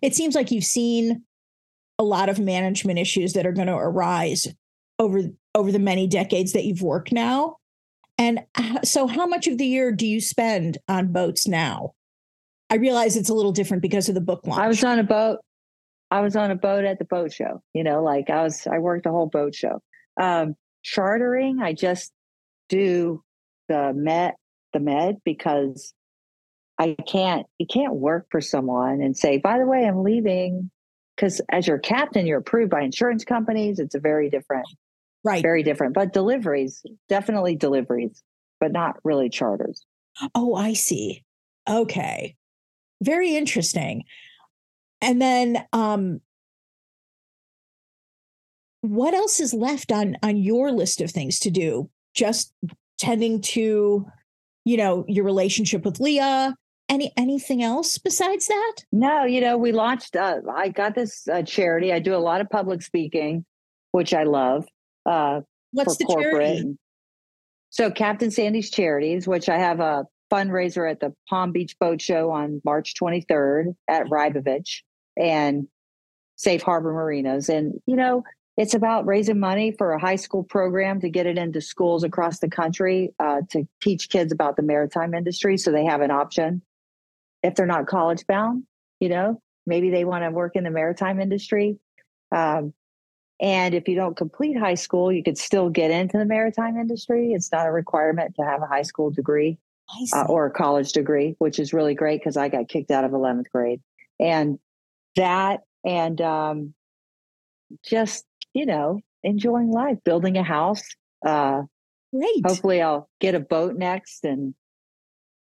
[0.03, 1.23] It seems like you've seen
[1.99, 4.49] a lot of management issues that are going to arise
[4.99, 5.23] over
[5.55, 7.57] over the many decades that you've worked now.
[8.19, 8.45] And
[8.83, 11.95] so, how much of the year do you spend on boats now?
[12.71, 14.61] I realize it's a little different because of the book launch.
[14.61, 15.39] I was on a boat.
[16.11, 17.63] I was on a boat at the boat show.
[17.75, 19.81] You know, like I was, I worked the whole boat show.
[20.21, 22.13] Um, chartering, I just
[22.69, 23.23] do
[23.69, 24.35] the med,
[24.73, 25.95] the med because
[26.79, 30.71] I can't, you can't work for someone and say, by the way, I'm leaving.
[31.17, 33.79] Because as your captain, you're approved by insurance companies.
[33.79, 34.67] It's a very different,
[35.29, 35.43] right?
[35.43, 35.95] Very different.
[35.95, 38.23] But deliveries, definitely deliveries,
[38.61, 39.85] but not really charters.
[40.35, 41.23] Oh, I see.
[41.69, 42.35] Okay.
[43.03, 44.05] Very interesting.
[45.01, 46.21] And then um
[48.81, 51.91] what else is left on on your list of things to do?
[52.15, 52.53] Just
[52.99, 54.07] tending to,
[54.65, 56.55] you know, your relationship with Leah.
[56.89, 58.77] Any anything else besides that?
[58.93, 60.17] No, you know, we launched.
[60.17, 61.93] Uh, I got this uh, charity.
[61.93, 63.45] I do a lot of public speaking,
[63.93, 64.65] which I love.
[65.07, 65.41] Uh,
[65.73, 66.33] What's the corporate.
[66.33, 66.79] charity?
[67.71, 72.31] So, Captain Sandy's Charities, which I have a fundraiser at the Palm Beach Boat Show
[72.31, 74.83] on March 23rd at Rybovich
[75.17, 75.69] and
[76.37, 77.49] Safe Harbor Marinas.
[77.49, 78.23] And, you know,
[78.57, 82.41] it's about raising money for a high school program to get it into schools across
[82.41, 86.63] the country uh, to teach kids about the maritime industry so they have an option.
[87.43, 88.65] If they're not college bound,
[88.99, 91.79] you know, maybe they want to work in the maritime industry.
[92.35, 92.75] Um,
[93.41, 97.33] and if you don't complete high school, you could still get into the maritime industry.
[97.33, 99.59] It's not a requirement to have a high school degree
[100.13, 103.13] uh, or a college degree, which is really great because I got kicked out of
[103.13, 103.81] 11th grade.
[104.19, 104.59] And
[105.15, 106.75] that, and um,
[107.85, 108.25] just,
[108.55, 110.83] you know, enjoying life, building a house.
[111.25, 111.63] Uh,
[112.13, 112.47] Great.
[112.47, 114.55] Hopefully, I'll get a boat next and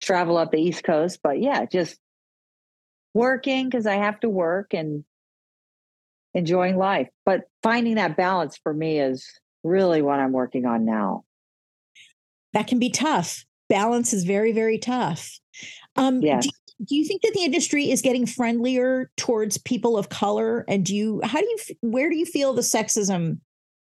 [0.01, 1.21] travel up the East Coast.
[1.23, 1.99] But yeah, just
[3.15, 5.05] working because I have to work and
[6.37, 7.09] enjoying life.
[7.25, 9.27] But finding that balance for me is
[9.65, 11.25] really what I'm working on now.
[12.53, 15.39] That can be tough balance is very, very tough.
[15.97, 16.45] Um, yes.
[16.45, 16.51] do,
[16.85, 20.65] do you think that the industry is getting friendlier towards people of color?
[20.69, 23.39] And do you, how do you, where do you feel the sexism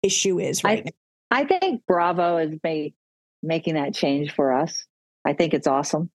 [0.03, 0.91] issue is right I, now?
[1.31, 2.95] I think Bravo is made,
[3.43, 4.85] making that change for us.
[5.25, 6.11] I think it's awesome.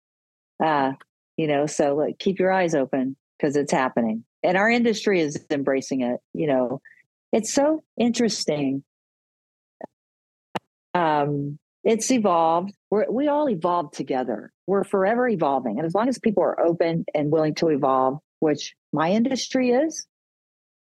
[0.63, 0.93] Uh,
[1.37, 4.23] you know, so like, keep your eyes open because it's happening.
[4.45, 6.19] And our industry is embracing it.
[6.33, 6.81] You know,
[7.31, 8.83] it's so interesting.
[10.93, 12.73] Um, it's evolved.
[12.89, 14.51] We're, we all evolve together.
[14.67, 15.77] We're forever evolving.
[15.77, 20.07] And as long as people are open and willing to evolve, which my industry is,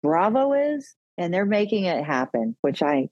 [0.01, 3.09] Bravo is, and they're making it happen, which I,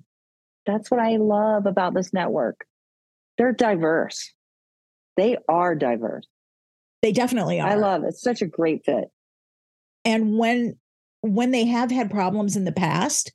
[0.65, 2.65] that's what I love about this network.
[3.37, 4.33] They're diverse.
[5.15, 6.27] They are diverse.
[7.01, 7.67] They definitely are.
[7.69, 8.07] I love it.
[8.07, 9.11] It's such a great fit.
[10.07, 10.77] And when
[11.21, 13.33] when they have had problems in the past,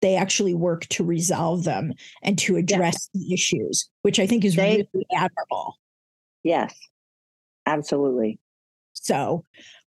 [0.00, 3.20] they actually work to resolve them and to address yeah.
[3.20, 5.76] the issues, which I think is they, really admirable.
[6.42, 6.74] Yes,
[7.66, 8.38] absolutely.
[8.94, 9.44] So,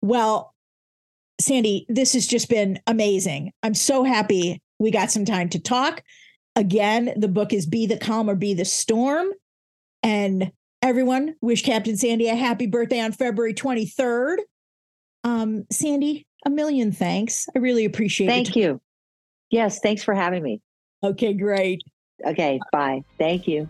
[0.02, 0.56] well,
[1.42, 3.52] Sandy, this has just been amazing.
[3.62, 6.02] I'm so happy we got some time to talk.
[6.56, 9.28] Again, the book is Be the Calm or Be the Storm.
[10.02, 10.52] And
[10.82, 14.38] everyone, wish Captain Sandy a happy birthday on February 23rd.
[15.24, 17.48] Um, Sandy, a million thanks.
[17.56, 18.32] I really appreciate it.
[18.32, 18.82] Thank you.
[19.50, 20.62] Yes, thanks for having me.
[21.04, 21.82] Okay, great.
[22.26, 23.02] Okay, bye.
[23.18, 23.68] Thank you.